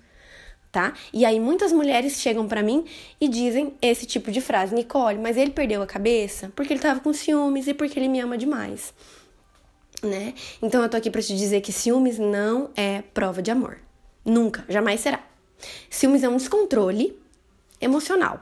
tá? 0.71 0.93
E 1.11 1.25
aí 1.25 1.37
muitas 1.37 1.73
mulheres 1.73 2.21
chegam 2.21 2.47
para 2.47 2.63
mim 2.63 2.85
e 3.19 3.27
dizem 3.27 3.73
esse 3.81 4.05
tipo 4.05 4.31
de 4.31 4.39
frase: 4.39 4.73
Nicole, 4.73 5.19
mas 5.19 5.35
ele 5.35 5.51
perdeu 5.51 5.81
a 5.81 5.85
cabeça 5.85 6.49
porque 6.55 6.71
ele 6.71 6.79
tava 6.79 7.01
com 7.01 7.11
ciúmes 7.11 7.67
e 7.67 7.73
porque 7.73 7.99
ele 7.99 8.07
me 8.07 8.21
ama 8.21 8.37
demais. 8.37 8.93
Né? 10.01 10.33
Então 10.61 10.81
eu 10.81 10.87
tô 10.87 10.95
aqui 10.95 11.11
para 11.11 11.21
te 11.21 11.35
dizer 11.35 11.59
que 11.59 11.73
ciúmes 11.73 12.17
não 12.17 12.69
é 12.77 13.01
prova 13.13 13.41
de 13.41 13.51
amor. 13.51 13.79
Nunca, 14.23 14.63
jamais 14.69 15.01
será. 15.01 15.21
Ciúmes 15.89 16.23
é 16.23 16.29
um 16.29 16.37
descontrole 16.37 17.19
emocional. 17.81 18.41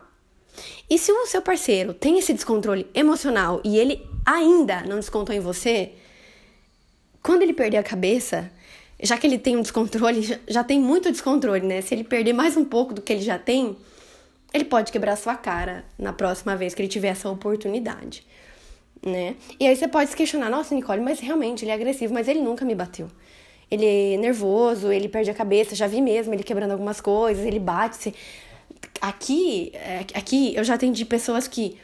E 0.89 0.97
se 0.97 1.11
o 1.11 1.25
seu 1.25 1.41
parceiro 1.41 1.93
tem 1.93 2.19
esse 2.19 2.33
descontrole 2.33 2.87
emocional 2.93 3.61
e 3.63 3.77
ele 3.77 4.05
ainda 4.25 4.81
não 4.81 4.97
descontou 4.97 5.33
em 5.33 5.39
você, 5.39 5.93
quando 7.23 7.41
ele 7.41 7.53
perder 7.53 7.77
a 7.77 7.83
cabeça, 7.83 8.51
já 9.01 9.17
que 9.17 9.25
ele 9.25 9.37
tem 9.37 9.57
um 9.57 9.61
descontrole, 9.61 10.37
já 10.47 10.63
tem 10.63 10.79
muito 10.79 11.11
descontrole, 11.11 11.65
né? 11.65 11.81
Se 11.81 11.93
ele 11.93 12.03
perder 12.03 12.33
mais 12.33 12.57
um 12.57 12.65
pouco 12.65 12.93
do 12.93 13.01
que 13.01 13.13
ele 13.13 13.21
já 13.21 13.39
tem, 13.39 13.77
ele 14.53 14.65
pode 14.65 14.91
quebrar 14.91 15.15
sua 15.15 15.35
cara 15.35 15.85
na 15.97 16.13
próxima 16.13 16.55
vez 16.55 16.73
que 16.73 16.81
ele 16.81 16.89
tiver 16.89 17.09
essa 17.09 17.29
oportunidade, 17.29 18.25
né? 19.05 19.35
E 19.59 19.67
aí 19.67 19.75
você 19.75 19.87
pode 19.87 20.09
se 20.09 20.15
questionar, 20.15 20.49
nossa, 20.49 20.75
Nicole, 20.75 21.01
mas 21.01 21.19
realmente 21.19 21.63
ele 21.63 21.71
é 21.71 21.73
agressivo, 21.73 22.13
mas 22.13 22.27
ele 22.27 22.41
nunca 22.41 22.65
me 22.65 22.75
bateu. 22.75 23.07
Ele 23.69 23.85
é 23.85 24.17
nervoso, 24.17 24.91
ele 24.91 25.07
perde 25.07 25.31
a 25.31 25.33
cabeça, 25.33 25.73
já 25.73 25.87
vi 25.87 26.01
mesmo 26.01 26.33
ele 26.33 26.43
quebrando 26.43 26.71
algumas 26.71 26.99
coisas, 26.99 27.45
ele 27.45 27.59
bate. 27.59 28.13
Aqui, 29.01 29.71
é, 29.73 30.05
aqui 30.13 30.55
eu 30.55 30.63
já 30.63 30.75
atendi 30.75 31.05
pessoas 31.05 31.47
que 31.47 31.77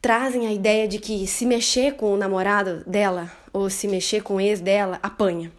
trazem 0.00 0.46
a 0.46 0.52
ideia 0.52 0.86
de 0.86 0.98
que 0.98 1.26
se 1.26 1.44
mexer 1.44 1.94
com 1.94 2.12
o 2.12 2.16
namorado 2.16 2.82
dela 2.86 3.30
ou 3.52 3.68
se 3.68 3.88
mexer 3.88 4.22
com 4.22 4.36
o 4.36 4.40
ex 4.40 4.60
dela, 4.60 4.98
apanha. 5.02 5.52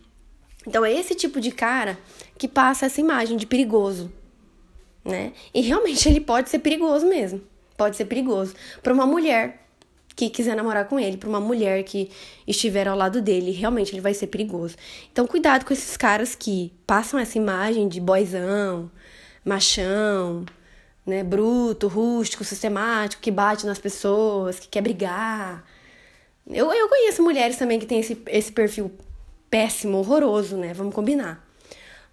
Então 0.65 0.85
é 0.85 0.93
esse 0.93 1.15
tipo 1.15 1.39
de 1.39 1.51
cara 1.51 1.97
que 2.37 2.47
passa 2.47 2.85
essa 2.85 3.01
imagem 3.01 3.37
de 3.37 3.45
perigoso, 3.45 4.11
né? 5.03 5.33
E 5.53 5.61
realmente 5.61 6.07
ele 6.09 6.21
pode 6.21 6.49
ser 6.49 6.59
perigoso 6.59 7.05
mesmo. 7.07 7.41
Pode 7.77 7.95
ser 7.95 8.05
perigoso 8.05 8.53
para 8.83 8.93
uma 8.93 9.05
mulher 9.05 9.65
que 10.15 10.29
quiser 10.29 10.53
namorar 10.53 10.85
com 10.85 10.99
ele, 10.99 11.15
para 11.15 11.29
uma 11.29 11.39
mulher 11.39 11.81
que 11.83 12.11
estiver 12.45 12.89
ao 12.89 12.97
lado 12.97 13.21
dele, 13.21 13.51
realmente 13.51 13.93
ele 13.93 14.01
vai 14.01 14.13
ser 14.13 14.27
perigoso. 14.27 14.75
Então 15.11 15.25
cuidado 15.25 15.63
com 15.63 15.71
esses 15.71 15.95
caras 15.95 16.35
que 16.35 16.73
passam 16.85 17.17
essa 17.17 17.37
imagem 17.37 17.87
de 17.87 18.01
boizão, 18.01 18.91
machão, 19.43 20.45
né, 21.05 21.23
bruto, 21.23 21.87
rústico, 21.87 22.43
sistemático, 22.43 23.21
que 23.21 23.31
bate 23.31 23.65
nas 23.65 23.79
pessoas, 23.79 24.59
que 24.59 24.67
quer 24.67 24.81
brigar. 24.81 25.65
Eu, 26.47 26.71
eu 26.73 26.87
conheço 26.87 27.23
mulheres 27.23 27.57
também 27.57 27.79
que 27.79 27.85
têm 27.85 27.99
esse, 27.99 28.21
esse 28.27 28.51
perfil 28.51 28.91
péssimo, 29.49 29.97
horroroso, 29.97 30.57
né? 30.57 30.73
Vamos 30.73 30.93
combinar. 30.93 31.45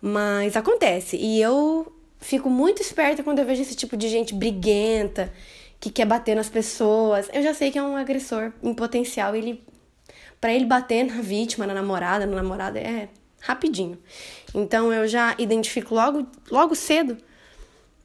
Mas 0.01 0.57
acontece. 0.57 1.17
E 1.17 1.41
eu 1.41 1.93
fico 2.19 2.49
muito 2.51 2.83
esperta 2.83 3.23
quando 3.23 3.39
eu 3.39 3.47
vejo 3.47 3.63
esse 3.63 3.75
tipo 3.75 3.97
de 3.97 4.09
gente 4.09 4.35
briguenta, 4.35 5.33
que 5.81 5.91
quer 5.91 6.07
bater 6.07 6.35
nas 6.35 6.49
pessoas. 6.49 7.29
Eu 7.33 7.43
já 7.43 7.55
sei 7.55 7.71
que 7.71 7.79
é 7.79 7.83
um 7.83 7.97
agressor 7.97 8.53
em 8.63 8.75
potencial. 8.75 9.35
Ele, 9.35 9.63
para 10.41 10.53
ele 10.53 10.65
bater 10.65 11.05
na 11.05 11.21
vítima, 11.21 11.67
na 11.67 11.75
namorada, 11.75 12.27
no 12.27 12.35
namorado, 12.35 12.79
é 12.79 13.09
rapidinho. 13.41 13.99
Então 14.57 14.91
eu 14.91 15.07
já 15.07 15.35
identifico 15.39 15.95
logo, 15.95 16.27
logo 16.51 16.75
cedo, 16.75 17.19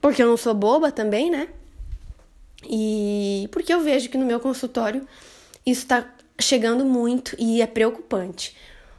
porque 0.02 0.22
eu 0.22 0.28
não 0.28 0.36
sou 0.36 0.54
boba 0.54 0.92
também, 0.92 1.32
né? 1.32 1.48
E 2.70 3.48
porque 3.54 3.74
eu 3.74 3.80
vejo 3.80 4.10
que 4.10 4.18
no 4.18 4.26
meu 4.26 4.38
consultório 4.38 5.08
isso 5.66 5.84
está 5.84 6.06
chegando 6.38 6.84
muito 6.84 7.38
e 7.40 7.62
é 7.62 7.66
preocupante. 7.66 8.54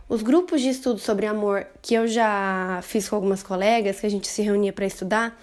Os 0.08 0.22
grupos 0.22 0.62
de 0.62 0.70
estudo 0.70 0.98
sobre 0.98 1.26
amor 1.26 1.66
que 1.82 1.92
eu 1.92 2.08
já 2.08 2.80
fiz 2.82 3.06
com 3.06 3.16
algumas 3.16 3.42
colegas, 3.42 4.00
que 4.00 4.06
a 4.06 4.10
gente 4.10 4.28
se 4.28 4.40
reunia 4.40 4.72
para 4.72 4.86
estudar, 4.86 5.38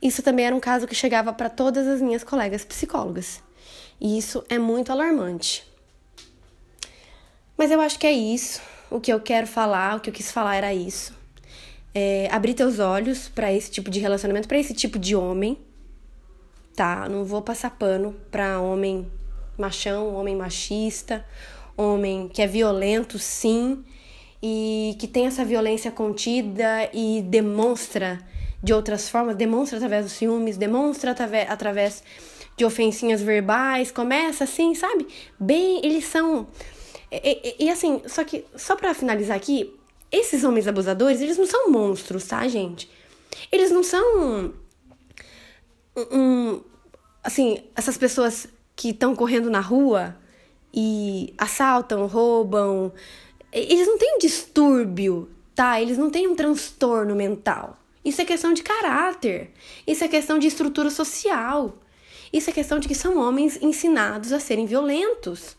isso 0.00 0.22
também 0.22 0.46
era 0.46 0.54
um 0.54 0.60
caso 0.60 0.86
que 0.86 0.94
chegava 0.94 1.32
para 1.32 1.50
todas 1.50 1.84
as 1.88 2.00
minhas 2.00 2.22
colegas 2.22 2.64
psicólogas. 2.64 3.42
E 4.00 4.16
isso 4.16 4.44
é 4.48 4.56
muito 4.56 4.92
alarmante. 4.92 5.66
Mas 7.56 7.72
eu 7.72 7.80
acho 7.80 7.98
que 7.98 8.06
é 8.06 8.12
isso. 8.12 8.62
O 8.88 9.00
que 9.00 9.12
eu 9.12 9.20
quero 9.20 9.48
falar, 9.48 9.96
o 9.96 10.00
que 10.00 10.10
eu 10.10 10.14
quis 10.14 10.30
falar 10.30 10.54
era 10.54 10.72
isso. 10.72 11.19
É, 11.94 12.28
abrir 12.30 12.54
teus 12.54 12.78
olhos 12.78 13.28
para 13.28 13.52
esse 13.52 13.70
tipo 13.70 13.90
de 13.90 13.98
relacionamento, 13.98 14.46
para 14.46 14.58
esse 14.58 14.72
tipo 14.72 14.98
de 14.98 15.16
homem, 15.16 15.58
tá? 16.74 17.08
Não 17.08 17.24
vou 17.24 17.42
passar 17.42 17.70
pano 17.70 18.14
para 18.30 18.60
homem 18.60 19.10
machão, 19.58 20.14
homem 20.14 20.36
machista, 20.36 21.24
homem 21.76 22.28
que 22.28 22.42
é 22.42 22.46
violento, 22.46 23.18
sim, 23.18 23.84
e 24.42 24.96
que 24.98 25.06
tem 25.06 25.26
essa 25.26 25.44
violência 25.44 25.90
contida 25.90 26.88
e 26.92 27.22
demonstra 27.22 28.18
de 28.62 28.72
outras 28.72 29.08
formas, 29.08 29.36
demonstra 29.36 29.78
através 29.78 30.04
dos 30.04 30.12
ciúmes, 30.14 30.56
demonstra 30.56 31.14
através 31.48 32.02
de 32.56 32.64
ofensinhas 32.64 33.22
verbais, 33.22 33.90
começa 33.90 34.44
assim, 34.44 34.74
sabe? 34.74 35.06
Bem, 35.38 35.80
eles 35.84 36.04
são. 36.04 36.46
E, 37.10 37.56
e, 37.58 37.64
e 37.64 37.70
assim, 37.70 38.02
só 38.06 38.22
que, 38.22 38.44
só 38.54 38.76
para 38.76 38.92
finalizar 38.94 39.36
aqui, 39.36 39.74
esses 40.10 40.44
homens 40.44 40.66
abusadores, 40.66 41.20
eles 41.20 41.38
não 41.38 41.46
são 41.46 41.70
monstros, 41.70 42.26
tá, 42.26 42.46
gente? 42.48 42.90
Eles 43.50 43.70
não 43.70 43.82
são. 43.82 44.52
Um, 45.96 46.60
assim, 47.22 47.62
essas 47.76 47.96
pessoas 47.96 48.48
que 48.74 48.90
estão 48.90 49.14
correndo 49.14 49.50
na 49.50 49.60
rua 49.60 50.16
e 50.72 51.34
assaltam, 51.36 52.06
roubam, 52.06 52.92
eles 53.52 53.86
não 53.86 53.98
têm 53.98 54.16
um 54.16 54.18
distúrbio, 54.18 55.28
tá? 55.54 55.80
Eles 55.80 55.98
não 55.98 56.10
têm 56.10 56.26
um 56.28 56.34
transtorno 56.34 57.14
mental. 57.14 57.78
Isso 58.04 58.22
é 58.22 58.24
questão 58.24 58.52
de 58.52 58.62
caráter. 58.62 59.50
Isso 59.86 60.02
é 60.02 60.08
questão 60.08 60.38
de 60.38 60.46
estrutura 60.46 60.90
social. 60.90 61.76
Isso 62.32 62.48
é 62.48 62.52
questão 62.52 62.78
de 62.78 62.88
que 62.88 62.94
são 62.94 63.18
homens 63.18 63.60
ensinados 63.60 64.32
a 64.32 64.40
serem 64.40 64.66
violentos. 64.66 65.56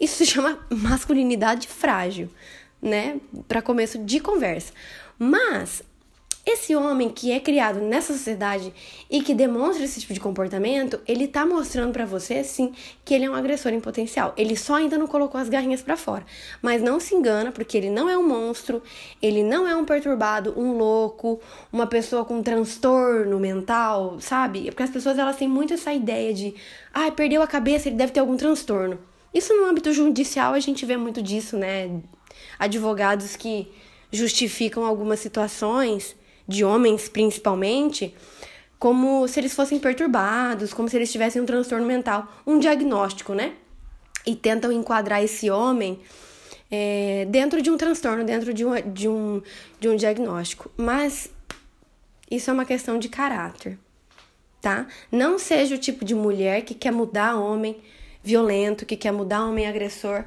Isso 0.00 0.16
se 0.16 0.26
chama 0.26 0.58
masculinidade 0.70 1.68
frágil, 1.68 2.28
né? 2.84 3.16
Para 3.48 3.62
começo 3.62 3.98
de 3.98 4.20
conversa. 4.20 4.72
Mas 5.18 5.82
esse 6.46 6.76
homem 6.76 7.08
que 7.08 7.32
é 7.32 7.40
criado 7.40 7.80
nessa 7.80 8.12
sociedade 8.12 8.70
e 9.10 9.22
que 9.22 9.34
demonstra 9.34 9.82
esse 9.82 9.98
tipo 9.98 10.12
de 10.12 10.20
comportamento, 10.20 11.00
ele 11.08 11.26
tá 11.26 11.46
mostrando 11.46 11.90
para 11.90 12.04
você 12.04 12.44
sim 12.44 12.74
que 13.02 13.14
ele 13.14 13.24
é 13.24 13.30
um 13.30 13.34
agressor 13.34 13.72
em 13.72 13.80
potencial. 13.80 14.34
Ele 14.36 14.54
só 14.54 14.74
ainda 14.74 14.98
não 14.98 15.06
colocou 15.06 15.40
as 15.40 15.48
garrinhas 15.48 15.80
para 15.80 15.96
fora. 15.96 16.26
Mas 16.60 16.82
não 16.82 17.00
se 17.00 17.14
engana, 17.14 17.50
porque 17.50 17.78
ele 17.78 17.88
não 17.88 18.10
é 18.10 18.18
um 18.18 18.28
monstro, 18.28 18.82
ele 19.22 19.42
não 19.42 19.66
é 19.66 19.74
um 19.74 19.86
perturbado, 19.86 20.52
um 20.54 20.76
louco, 20.76 21.40
uma 21.72 21.86
pessoa 21.86 22.26
com 22.26 22.42
transtorno 22.42 23.40
mental, 23.40 24.20
sabe? 24.20 24.66
Porque 24.66 24.82
as 24.82 24.90
pessoas 24.90 25.18
elas 25.18 25.36
têm 25.36 25.48
muito 25.48 25.72
essa 25.72 25.94
ideia 25.94 26.34
de, 26.34 26.54
ah, 26.92 27.10
perdeu 27.10 27.40
a 27.40 27.46
cabeça, 27.46 27.88
ele 27.88 27.96
deve 27.96 28.12
ter 28.12 28.20
algum 28.20 28.36
transtorno. 28.36 28.98
Isso 29.32 29.56
no 29.56 29.64
âmbito 29.64 29.92
judicial 29.94 30.52
a 30.52 30.60
gente 30.60 30.84
vê 30.84 30.98
muito 30.98 31.22
disso, 31.22 31.56
né? 31.56 31.90
Advogados 32.58 33.36
que 33.36 33.70
justificam 34.10 34.84
algumas 34.84 35.20
situações 35.20 36.16
de 36.46 36.64
homens 36.64 37.08
principalmente, 37.08 38.14
como 38.78 39.26
se 39.26 39.40
eles 39.40 39.54
fossem 39.54 39.78
perturbados, 39.78 40.72
como 40.72 40.88
se 40.88 40.96
eles 40.96 41.10
tivessem 41.10 41.40
um 41.40 41.46
transtorno 41.46 41.86
mental, 41.86 42.28
um 42.46 42.58
diagnóstico, 42.58 43.34
né? 43.34 43.54
E 44.26 44.36
tentam 44.36 44.70
enquadrar 44.70 45.22
esse 45.22 45.50
homem 45.50 46.00
é, 46.70 47.26
dentro 47.30 47.62
de 47.62 47.70
um 47.70 47.76
transtorno, 47.76 48.24
dentro 48.24 48.52
de 48.52 48.64
um, 48.64 48.72
de, 48.92 49.08
um, 49.08 49.42
de 49.80 49.88
um 49.88 49.96
diagnóstico. 49.96 50.70
Mas 50.76 51.30
isso 52.30 52.50
é 52.50 52.52
uma 52.52 52.64
questão 52.64 52.98
de 52.98 53.08
caráter, 53.08 53.78
tá? 54.60 54.86
Não 55.10 55.38
seja 55.38 55.74
o 55.74 55.78
tipo 55.78 56.04
de 56.04 56.14
mulher 56.14 56.62
que 56.62 56.74
quer 56.74 56.90
mudar 56.90 57.36
homem 57.36 57.76
violento, 58.22 58.86
que 58.86 58.96
quer 58.96 59.12
mudar 59.12 59.44
homem 59.44 59.66
agressor, 59.66 60.24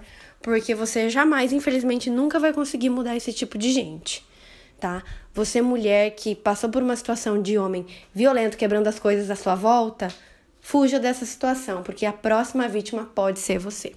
porque 0.48 0.74
você 0.74 1.10
jamais, 1.10 1.52
infelizmente, 1.52 2.10
nunca 2.10 2.40
vai 2.40 2.54
conseguir 2.54 2.90
mudar 2.90 3.18
esse 3.18 3.34
tipo 3.34 3.58
de 3.58 3.70
gente 3.70 4.26
tá? 4.80 5.04
Você, 5.34 5.62
mulher 5.62 6.12
que 6.12 6.36
passou 6.36 6.70
por 6.70 6.82
uma 6.82 6.96
situação 6.96 7.42
de 7.42 7.58
homem 7.58 7.86
violento 8.14 8.58
quebrando 8.58 8.88
as 8.88 9.00
coisas 9.00 9.30
à 9.30 9.36
sua 9.36 9.56
volta, 9.56 10.14
fuja 10.62 11.00
dessa 11.00 11.26
situação, 11.26 11.84
porque 11.84 12.06
a 12.06 12.14
próxima 12.14 12.68
vítima 12.68 13.04
pode 13.04 13.40
ser 13.40 13.60
você. 13.60 13.94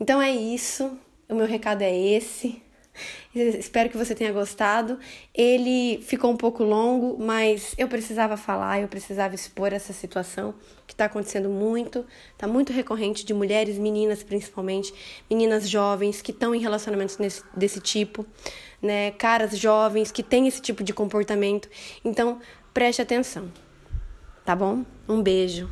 Então 0.00 0.20
é 0.20 0.30
isso. 0.30 0.98
O 1.28 1.34
meu 1.34 1.46
recado 1.46 1.82
é 1.82 1.96
esse. 1.96 2.60
Espero 3.34 3.88
que 3.88 3.96
você 3.96 4.14
tenha 4.14 4.32
gostado. 4.32 4.98
Ele 5.34 6.02
ficou 6.02 6.30
um 6.30 6.36
pouco 6.36 6.62
longo, 6.62 7.16
mas 7.22 7.74
eu 7.78 7.88
precisava 7.88 8.36
falar, 8.36 8.80
eu 8.80 8.88
precisava 8.88 9.34
expor 9.34 9.72
essa 9.72 9.92
situação 9.92 10.54
que 10.86 10.94
está 10.94 11.06
acontecendo 11.06 11.48
muito, 11.48 12.04
está 12.32 12.46
muito 12.46 12.72
recorrente 12.72 13.24
de 13.24 13.32
mulheres, 13.32 13.78
meninas 13.78 14.22
principalmente, 14.22 14.92
meninas 15.30 15.68
jovens 15.68 16.20
que 16.20 16.30
estão 16.30 16.54
em 16.54 16.60
relacionamentos 16.60 17.18
nesse, 17.18 17.42
desse 17.56 17.80
tipo 17.80 18.26
né, 18.82 19.12
caras 19.12 19.56
jovens 19.56 20.10
que 20.10 20.22
têm 20.22 20.48
esse 20.48 20.60
tipo 20.60 20.82
de 20.82 20.92
comportamento. 20.92 21.68
Então, 22.04 22.40
preste 22.74 23.00
atenção. 23.00 23.50
Tá 24.44 24.56
bom? 24.56 24.84
Um 25.08 25.22
beijo. 25.22 25.70